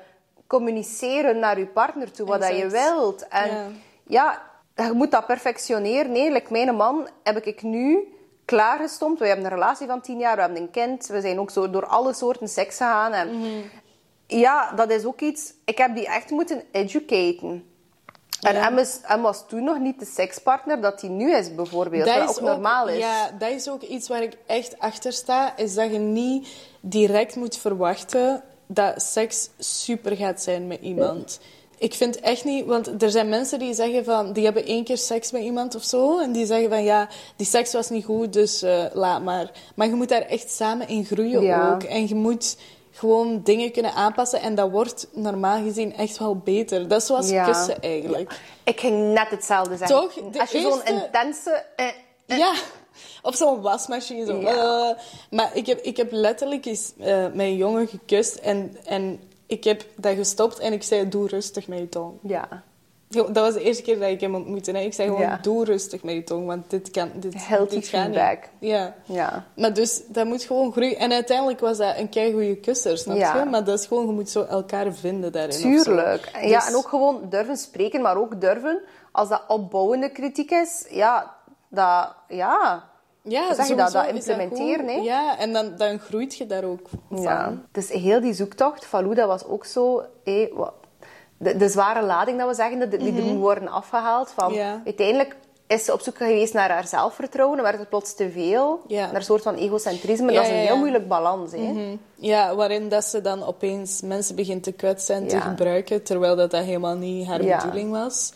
[0.57, 3.27] communiceren naar je partner toe wat dat je wilt.
[3.27, 3.67] En Ja.
[4.75, 6.11] ja, je moet dat perfectioneren.
[6.11, 8.13] Nee, like mijn man heb ik nu
[8.45, 9.19] klaargestompt.
[9.19, 11.07] We hebben een relatie van tien jaar, we hebben een kind.
[11.07, 13.13] We zijn ook zo door alle soorten seks gegaan.
[13.13, 13.47] En Mhm.
[14.27, 15.53] Ja, dat is ook iets...
[15.65, 17.65] Ik heb die echt moeten educaten.
[18.41, 18.69] En Ja.
[18.77, 22.05] Is, was toen nog niet de sekspartner dat hij nu is, bijvoorbeeld.
[22.13, 22.97] wat ook normaal is.
[22.97, 25.57] Ja, dat is ook iets waar ik echt achter sta.
[25.57, 26.47] Is dat je niet
[26.81, 28.43] direct moet verwachten
[28.73, 31.39] dat seks super gaat zijn met iemand.
[31.77, 32.65] Ik vind echt niet...
[32.65, 34.33] Want er zijn mensen die zeggen van...
[34.33, 36.19] Die hebben één keer seks met iemand of zo.
[36.19, 36.83] En die zeggen van...
[36.83, 39.51] Ja, die seks was niet goed, dus eh, laat maar.
[39.75, 41.73] Maar je moet daar echt samen in groeien Ja.
[41.73, 41.83] ook.
[41.83, 42.57] En je moet
[42.91, 44.41] gewoon dingen kunnen aanpassen.
[44.41, 46.87] En dat wordt normaal gezien echt wel beter.
[46.87, 47.45] Dat is zoals Ja.
[47.45, 48.39] kussen eigenlijk.
[48.63, 49.97] Ik ging net hetzelfde zeggen.
[49.99, 50.13] Toch?
[50.31, 51.63] De Als je zo'n intense...
[51.75, 51.87] eh,
[52.25, 52.53] Ja,
[53.21, 54.25] op zo'n wasmachine.
[54.25, 54.39] Zo.
[54.39, 54.89] Ja.
[54.89, 54.97] Eh,
[55.29, 59.85] maar ik heb, ik heb letterlijk eens eh, mijn jongen gekust en, en ik heb
[59.95, 62.13] dat gestopt en ik zei, doe rustig met je tong.
[62.21, 62.63] ja.
[63.13, 64.71] Dat was de eerste keer dat ik hem ontmoette.
[64.83, 65.39] Ik zei gewoon, Ja.
[65.41, 67.11] doe rustig met je tong, want dit kan...
[67.15, 68.17] Dit, Healthy dit gaat niet.
[68.17, 68.49] feedback.
[68.59, 68.95] Ja.
[69.05, 69.45] Ja.
[69.55, 70.97] Maar dus, dat moet gewoon groeien.
[70.97, 73.37] En uiteindelijk was dat een keigoede kusser, snap Ja.
[73.39, 73.45] je?
[73.45, 75.57] Maar dat is gewoon, je moet zo elkaar vinden daarin.
[75.61, 76.29] Tuurlijk.
[76.41, 78.81] Ja, Dus- en ook gewoon durven spreken, maar ook durven,
[79.11, 81.35] als dat opbouwende kritiek is, ja,
[81.75, 82.83] dat, ja,
[83.21, 83.91] Ja, zeg je dat?
[83.91, 84.93] Dat implementeren, hè?
[85.01, 87.21] Ja, en dan, dan groeit je daar ook van.
[87.21, 87.53] ja.
[87.71, 90.73] Dus heel die zoektocht, Falou, dat was ook zo, hé, wat-
[91.37, 94.29] de, de zware lading dat we zeggen, dat die er moet worden afgehaald.
[94.31, 94.53] Van.
[94.53, 94.81] Ja.
[94.85, 95.35] Uiteindelijk
[95.67, 99.05] is ze op zoek geweest naar haar zelfvertrouwen, dan werd het plots te veel, Ja.
[99.05, 100.31] naar een soort van egocentrisme.
[100.31, 101.51] Ja, dat is een heel moeilijk balans.
[101.51, 101.57] Hè?
[101.57, 101.95] Mhm.
[102.15, 106.51] Ja, waarin dat ze dan opeens mensen begint te kwetsen en te gebruiken, terwijl dat,
[106.51, 108.33] dat helemaal niet haar bedoeling was.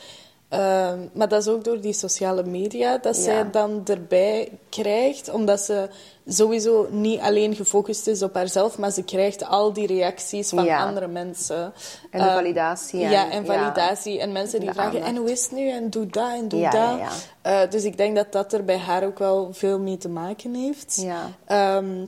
[0.49, 5.59] Ehm, maar dat is ook door die sociale media dat zij dan erbij krijgt, omdat
[5.61, 5.89] ze
[6.27, 10.85] sowieso niet alleen gefocust is op haarzelf, maar ze krijgt al die reacties van Ja.
[10.85, 11.73] andere mensen.
[12.11, 13.53] En de Ehm, validatie en- ja, en ja.
[13.57, 14.19] validatie.
[14.19, 15.11] En mensen die De vragen, aandacht.
[15.11, 15.69] en hoe is het nu?
[15.69, 16.99] En doe dat en doe dat.
[17.41, 20.53] Eh, dus ik denk dat dat er bij haar ook wel veel mee te maken
[20.53, 21.01] heeft.
[21.01, 21.29] Ja.
[21.45, 22.05] Ehm,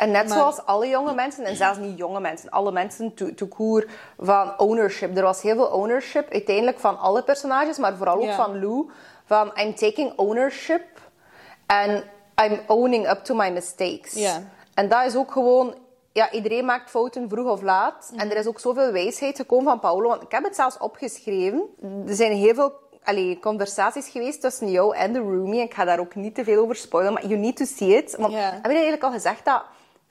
[0.00, 3.80] En net Maar- zoals alle jonge mensen, en zelfs niet jonge mensen, alle mensen to,
[4.18, 5.16] van ownership.
[5.16, 8.90] Er was heel veel ownership uiteindelijk van alle personages, maar vooral ook van Lou.
[9.24, 10.82] Van I'm taking ownership
[11.66, 12.04] and
[12.42, 14.12] I'm owning up to my mistakes.
[14.12, 14.42] Ja.
[14.74, 15.74] En dat is ook gewoon,
[16.12, 18.12] ja, iedereen maakt fouten vroeg of laat.
[18.16, 20.08] En er is ook zoveel wijsheid gekomen van Paolo.
[20.08, 21.62] Want ik heb het zelfs opgeschreven.
[22.06, 22.72] Er zijn heel veel
[23.04, 25.60] allee, conversaties geweest tussen jou en de roomie.
[25.60, 28.16] Ik ga daar ook niet te veel over spoilen, maar you need to see it.
[28.16, 29.62] Want heb je eigenlijk al gezegd dat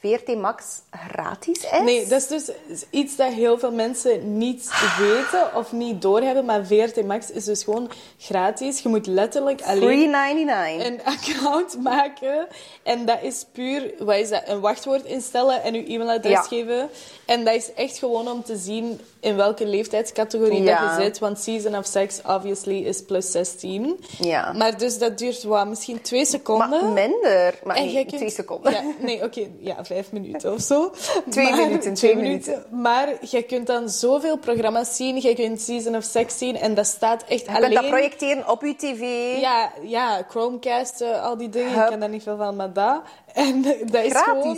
[0.02, 0.64] VRT Max
[1.12, 1.80] gratis is?
[1.84, 2.50] Nee, dat is dus
[2.90, 4.70] iets dat heel veel mensen niet
[5.00, 6.46] weten of niet doorhebben.
[6.46, 8.80] Maar VRT Max is dus gewoon gratis.
[8.80, 10.88] Je moet letterlijk alleen Free 99.
[10.88, 12.48] een account maken.
[12.84, 16.42] En dat is puur, wat is dat, een wachtwoord instellen en je e-mailadres Ja.
[16.42, 16.90] geven.
[17.26, 20.88] En dat is echt gewoon om te zien in welke leeftijdscategorie Ja.
[20.88, 21.20] dat je zit.
[21.20, 24.00] Want Season of Sex, obviously, is plus 16.
[24.20, 24.54] Ja.
[24.54, 26.94] Maar dus dat duurt wat, misschien twee maar seconden.
[26.94, 27.60] minder.
[27.64, 28.72] Maar En nee, kunt- twee seconden.
[28.72, 30.92] Ja, nee, oké, ja, vijf minuten of zo.
[31.30, 35.22] Twee minuten, twee Maar je kunt dan zoveel programma's zien.
[35.22, 37.62] Je kunt Season of Sex zien en dat staat echt Je alleen...
[37.70, 39.02] kunt dat projecteren op je tv.
[39.42, 41.74] Ja, ja, Chromecast, eh, al die dingen.
[41.74, 41.84] Hup.
[41.84, 43.02] Ik ken daar niet veel van, maar dat.
[43.34, 44.24] En dat is Gratis.
[44.26, 44.58] gewoon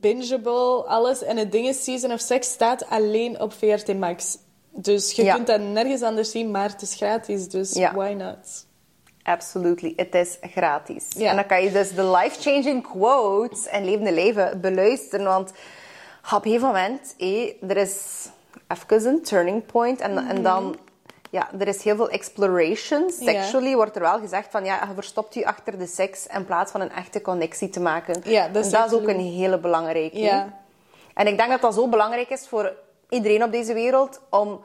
[0.00, 1.22] bingeable, alles.
[1.22, 4.38] En het ding is, Season of Sex staat alleen op VRT Max.
[4.72, 5.34] Dus je Ja.
[5.34, 7.48] kunt dat nergens anders zien, maar het is gratis.
[7.48, 7.94] Dus Ja.
[7.94, 8.68] why not?
[9.30, 11.06] Absolutely, het is gratis.
[11.08, 11.30] Ja.
[11.30, 15.26] En dan kan je dus de life-changing quotes en levende leven beluisteren.
[15.26, 15.50] Want
[16.34, 18.26] op een gegeven moment, hé, er is
[18.68, 20.00] even een turning point.
[20.00, 20.76] En, en dan,
[21.30, 23.00] ja, er is heel veel exploration.
[23.00, 23.24] Mhm.
[23.24, 26.70] Sexually wordt er wel gezegd van, ja, je verstopt je achter de seks in plaats
[26.70, 28.22] van een echte connectie te maken.
[28.24, 30.18] Ja, dat is En dat is ook een hele belangrijke.
[30.18, 30.58] Ja.
[31.14, 32.72] En ik denk dat dat zo belangrijk is voor
[33.08, 34.60] iedereen op deze wereld om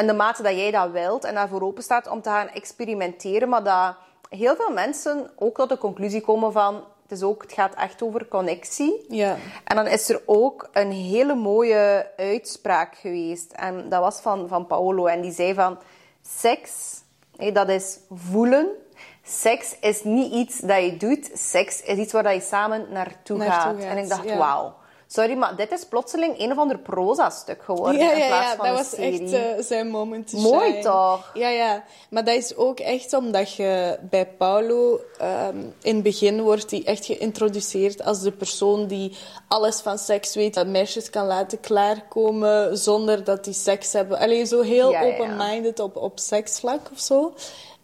[0.00, 3.48] in de mate dat jij dat wilt en daarvoor open staat om te gaan experimenteren,
[3.48, 3.94] maar dat
[4.28, 8.02] heel veel mensen ook tot de conclusie komen van het, is ook, het gaat echt
[8.02, 9.04] over connectie.
[9.08, 9.36] Ja.
[9.64, 13.52] En dan is er ook een hele mooie uitspraak geweest.
[13.52, 15.06] En dat was van, van Paolo.
[15.06, 15.78] En die zei van...
[16.22, 17.02] Seks,
[17.36, 18.68] hé, dat is voelen.
[19.22, 21.30] Seks is niet iets dat je doet.
[21.34, 23.82] Seks is iets waar dat je samen naartoe, Naartoe gaat.
[23.82, 24.36] gaat, En ik dacht, ja.
[24.36, 24.74] wauw.
[25.12, 28.56] Sorry, maar dit is plotseling een of ander proza-stuk geworden Ja, in ja, plaats ja,
[28.56, 29.20] van dat een was serie.
[29.22, 30.82] echt eh, zijn moment to Mooi shine.
[30.82, 31.30] toch?
[31.34, 31.84] Ja, ja.
[32.10, 35.00] Maar dat is ook echt omdat je bij Paulo...
[35.18, 39.16] ehm, in het begin wordt hij echt geïntroduceerd als de persoon die
[39.48, 40.54] alles van seks weet.
[40.54, 44.18] Dat meisjes kan laten klaarkomen zonder dat die seks hebben.
[44.18, 45.12] Alleen zo heel Ja, ja, ja.
[45.12, 47.34] open-minded op, op seksvlak of zo.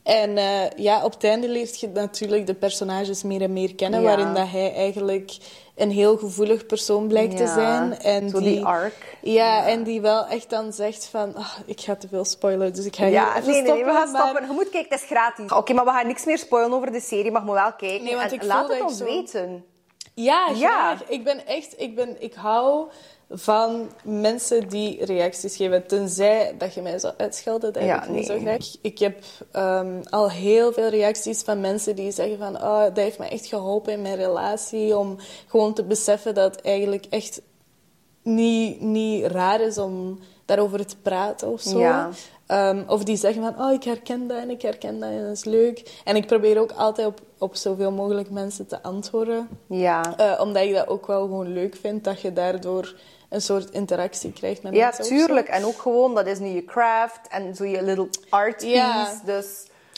[0.02, 4.00] En eh, ja, op het einde leert je natuurlijk de personages meer en meer kennen,
[4.00, 4.06] Ja.
[4.06, 5.36] waarin dat hij eigenlijk
[5.76, 7.98] een heel gevoelig persoon blijkt te Ja, zijn.
[7.98, 9.16] En zo die arc.
[9.22, 11.34] Ja, en die wel echt dan zegt van...
[11.34, 14.10] "Ah, ik ga te veel spoilen, dus ik ga Ja, nee, nee, nee, we gaan
[14.10, 14.46] maar- stoppen.
[14.46, 15.52] Je moet kijken, het is gratis.
[15.52, 18.04] Oké, maar we gaan niks meer spoilen over de serie, maar je moet wel kijken.
[18.04, 19.64] Nee, want en ik laat het ons zo- weten.
[20.14, 20.54] Ja, Ja.
[20.68, 21.04] graag.
[21.08, 21.74] Ik ben echt...
[21.80, 22.88] Ik, ben, ik hou
[23.30, 25.86] van mensen die reacties geven.
[25.86, 28.76] Tenzij dat je mij zou uitschelden, dat Ja, heb ik niet zo graag.
[28.80, 29.18] Ik heb
[29.50, 32.56] ehm, al heel veel reacties van mensen die zeggen van...
[32.56, 34.96] Oh, dat heeft me echt geholpen in mijn relatie.
[34.96, 35.16] Om
[35.46, 37.40] gewoon te beseffen dat het eigenlijk echt
[38.22, 41.78] niet, niet raar is om daarover te praten of zo.
[41.78, 42.10] Ja.
[42.46, 45.32] Ehm, of die zeggen van, oh, ik herken dat en ik herken dat en dat
[45.32, 46.00] is leuk.
[46.04, 49.48] En ik probeer ook altijd op, op zoveel mogelijk mensen te antwoorden.
[49.66, 50.16] Ja.
[50.16, 52.94] Eh, omdat ik dat ook wel gewoon leuk vind, dat je daardoor
[53.28, 55.04] een soort interactie krijgt met Ja, mensen.
[55.04, 55.10] zo.
[55.14, 55.48] tuurlijk.
[55.48, 58.68] En ook gewoon, dat is nu je craft en zo je little art piece.
[58.68, 59.20] Ja.
[59.24, 59.46] Dus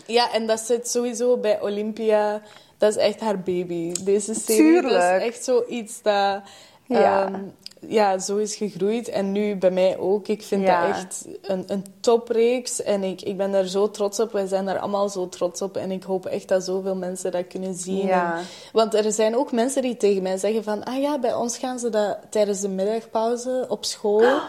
[0.06, 2.42] Ja, en dat zit sowieso bij Olympia.
[2.78, 3.92] Dat is echt haar baby.
[4.04, 5.22] Deze serie dat Tuurlijk.
[5.22, 6.40] is echt zoiets dat...
[6.89, 7.24] Ja.
[7.26, 7.43] ehm,
[7.80, 9.09] ja, zo is gegroeid.
[9.09, 10.28] En nu bij mij ook.
[10.28, 10.86] Ik vind Ja.
[10.86, 12.82] dat echt een, een topreeks.
[12.82, 14.32] En ik, ik ben daar zo trots op.
[14.32, 15.76] Wij zijn daar allemaal zo trots op.
[15.76, 18.07] En ik hoop echt dat zoveel mensen dat kunnen zien.
[18.07, 18.36] Ja.
[18.39, 20.84] En- want er zijn ook mensen die tegen mij zeggen van...
[20.84, 24.41] Ah ja, bij ons gaan ze dat tijdens de middagpauze op school...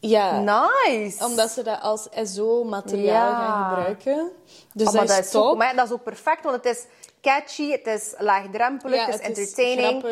[0.00, 1.24] Ja, nice.
[1.24, 3.38] omdat ze dat als SO-materiaal Ja.
[3.46, 4.30] gaan gebruiken.
[4.72, 5.56] Dus Oh, dat is ook, top.
[5.56, 6.84] maar dat is ook perfect, want het is
[7.24, 10.02] catchy, het is laagdrempelig, Ja, het is het entertaining.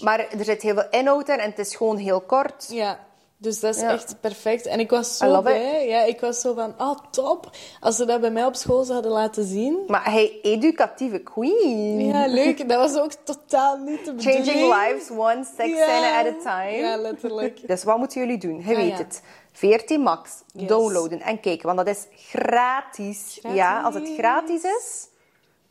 [0.00, 2.66] maar er zit heel veel inhoud in en het is gewoon heel kort.
[2.70, 3.06] Ja,
[3.40, 3.90] dus dat is Ja.
[3.92, 4.66] echt perfect.
[4.66, 5.86] En ik was zo blij.
[5.88, 7.50] Ja, ik was zo van, ah, top.
[7.80, 9.78] Als ze dat bij mij op school zouden laten zien.
[9.86, 12.00] Maar hij, educatieve queen.
[12.06, 12.68] Ja, leuk.
[12.68, 14.44] Dat was ook totaal niet de bedoeling.
[14.46, 15.84] Changing lives one sex Ja.
[15.86, 16.76] scene at a time.
[16.76, 17.60] Ja, letterlijk.
[17.68, 18.56] Dus wat moeten jullie doen?
[18.66, 18.96] Je Ah, weet ja.
[18.96, 19.22] het.
[19.52, 20.68] VRT Max, Yes.
[20.68, 23.38] downloaden en kijken, want dat is gratis.
[23.40, 23.54] Gratis.
[23.54, 25.08] Ja, als het gratis is,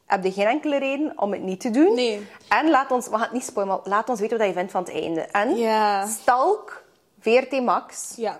[0.08, 1.93] heb je geen enkele reden om het niet te doen.
[1.95, 2.28] Nee.
[2.49, 4.72] En laat ons, we gaan het niet spoilen, maar laat ons weten wat je vindt
[4.72, 5.22] van het einde.
[5.22, 6.05] En Ja.
[6.08, 6.84] stalk
[7.20, 8.39] VRT Max Ja,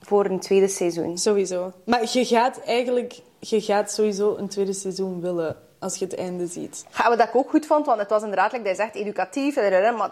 [0.00, 1.18] voor een tweede seizoen.
[1.18, 1.72] sowieso.
[1.84, 3.20] Maar je gaat eigenlijk...
[3.42, 6.84] Je gaat sowieso een tweede seizoen willen als je het einde ziet.
[6.90, 9.56] Gaan we dat ik ook goed vond, want het was inderdaad, like hij zegt, educatief.
[9.56, 10.10] rrr, Maar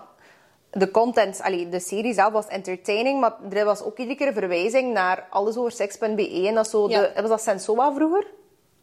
[0.71, 4.33] de content, allee, de serie zelf was entertaining, maar er was ook iedere keer een
[4.33, 6.45] verwijzing naar allesoverseks.be.
[6.47, 7.01] En dat is zo Ja.
[7.01, 8.27] de, was dat Sensoa vroeger?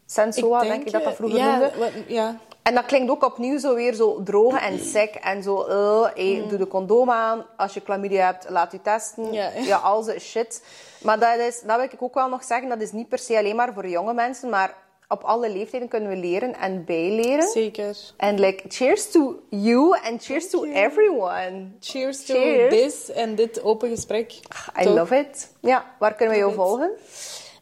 [0.06, 1.72] Sensoa, denk, ik dat dat vroeger ja, noemde.
[1.78, 5.62] wat- ja, En dat klinkt ook opnieuw zo weer zo droog en sec en zo,
[5.62, 7.46] eh, hey, doe de condoom aan.
[7.56, 9.24] Als je chlamydia hebt, laat je testen.
[9.24, 9.32] Mm.
[9.32, 9.50] Ja.
[9.70, 10.62] ja al zo shit.
[11.02, 13.38] Maar dat, is, dat wil ik ook wel nog zeggen, dat is niet per se
[13.38, 14.74] alleen maar voor jonge mensen, maar
[15.08, 17.48] op alle leeftijden kunnen we leren en bijleren.
[17.48, 17.96] zeker.
[18.16, 20.74] And like, cheers to you and cheers to you.
[20.84, 21.66] everyone.
[21.80, 22.34] Cheers to
[22.68, 24.32] this en dit open gesprek.
[24.80, 24.94] I Toch?
[24.94, 25.50] love it.
[25.60, 26.58] Ja, waar kunnen we jou it.
[26.58, 26.90] volgen?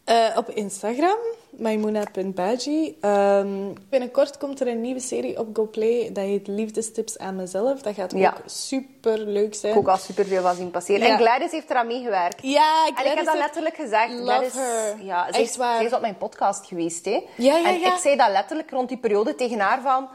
[0.04, 1.16] Eh, op Instagram,
[1.58, 2.96] maimouna.baji.
[3.00, 6.10] Ehm binnenkort komt er een nieuwe serie op GoPlay.
[6.12, 7.82] Dat heet Liefdestips aan mezelf.
[7.82, 8.28] Dat gaat Ja.
[8.30, 9.72] ook super leuk zijn.
[9.72, 11.06] Ik ook al superveel van zien passeren.
[11.06, 11.12] Ja.
[11.12, 12.42] En Gladys heeft eraan meegewerkt.
[12.42, 14.12] Ja, En ik heb Gladys dat letterlijk gezegd.
[14.12, 15.04] Love Gladys, her.
[15.04, 15.78] Ja, ze Echt is, waar.
[15.78, 17.04] ze is op mijn podcast geweest.
[17.04, 17.10] Hè.
[17.36, 20.08] Ja, ja, en ik zei dat letterlijk rond die periode tegen haar van...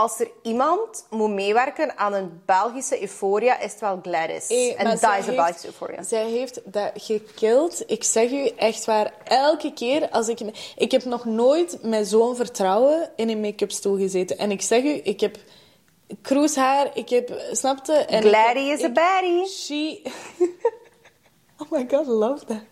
[0.00, 4.48] Als er iemand moet meewerken aan een Belgische euphoria, is het wel Gladys.
[4.48, 6.02] Hey, en dat zij is een Belgische euphoria.
[6.02, 7.82] Zij heeft dat gekild.
[7.86, 10.40] Ik zeg u echt waar, elke keer als ik...
[10.76, 14.38] Ik heb nog nooit met zo'n vertrouwen in een make-up stoel gezeten.
[14.38, 15.36] En ik zeg u, ik heb
[16.22, 17.42] kroeshaar, ik heb...
[17.52, 17.92] Snapte?
[17.92, 19.46] En Gladys is a baddie.
[19.46, 20.02] She...
[21.60, 22.62] oh my god, love that.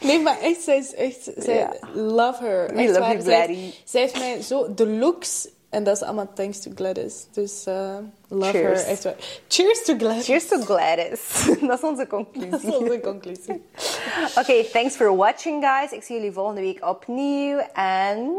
[0.00, 1.30] Nee, maar echt, zij is echt...
[1.36, 1.68] Zij.
[1.94, 2.74] Love her.
[2.74, 3.12] We Echt love waar.
[3.12, 3.82] you, Zij heeft- Gladys.
[3.84, 4.74] Zij heeft mij zo...
[4.74, 5.48] De looks...
[5.72, 7.26] En dat is allemaal thanks to Gladys.
[7.30, 7.96] Dus uh,
[8.28, 8.82] love Cheers.
[8.82, 8.90] her.
[8.90, 9.14] Echt waar.
[9.48, 10.24] Cheers to Gladys.
[10.24, 11.46] Cheers to Gladys.
[11.68, 12.50] dat is onze conclusie.
[12.50, 13.62] Dat is onze conclusie.
[14.40, 15.90] Oké, thanks for watching, guys.
[15.90, 17.58] Ik zie jullie volgende week opnieuw.
[17.72, 18.32] En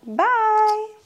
[0.00, 0.97] bye!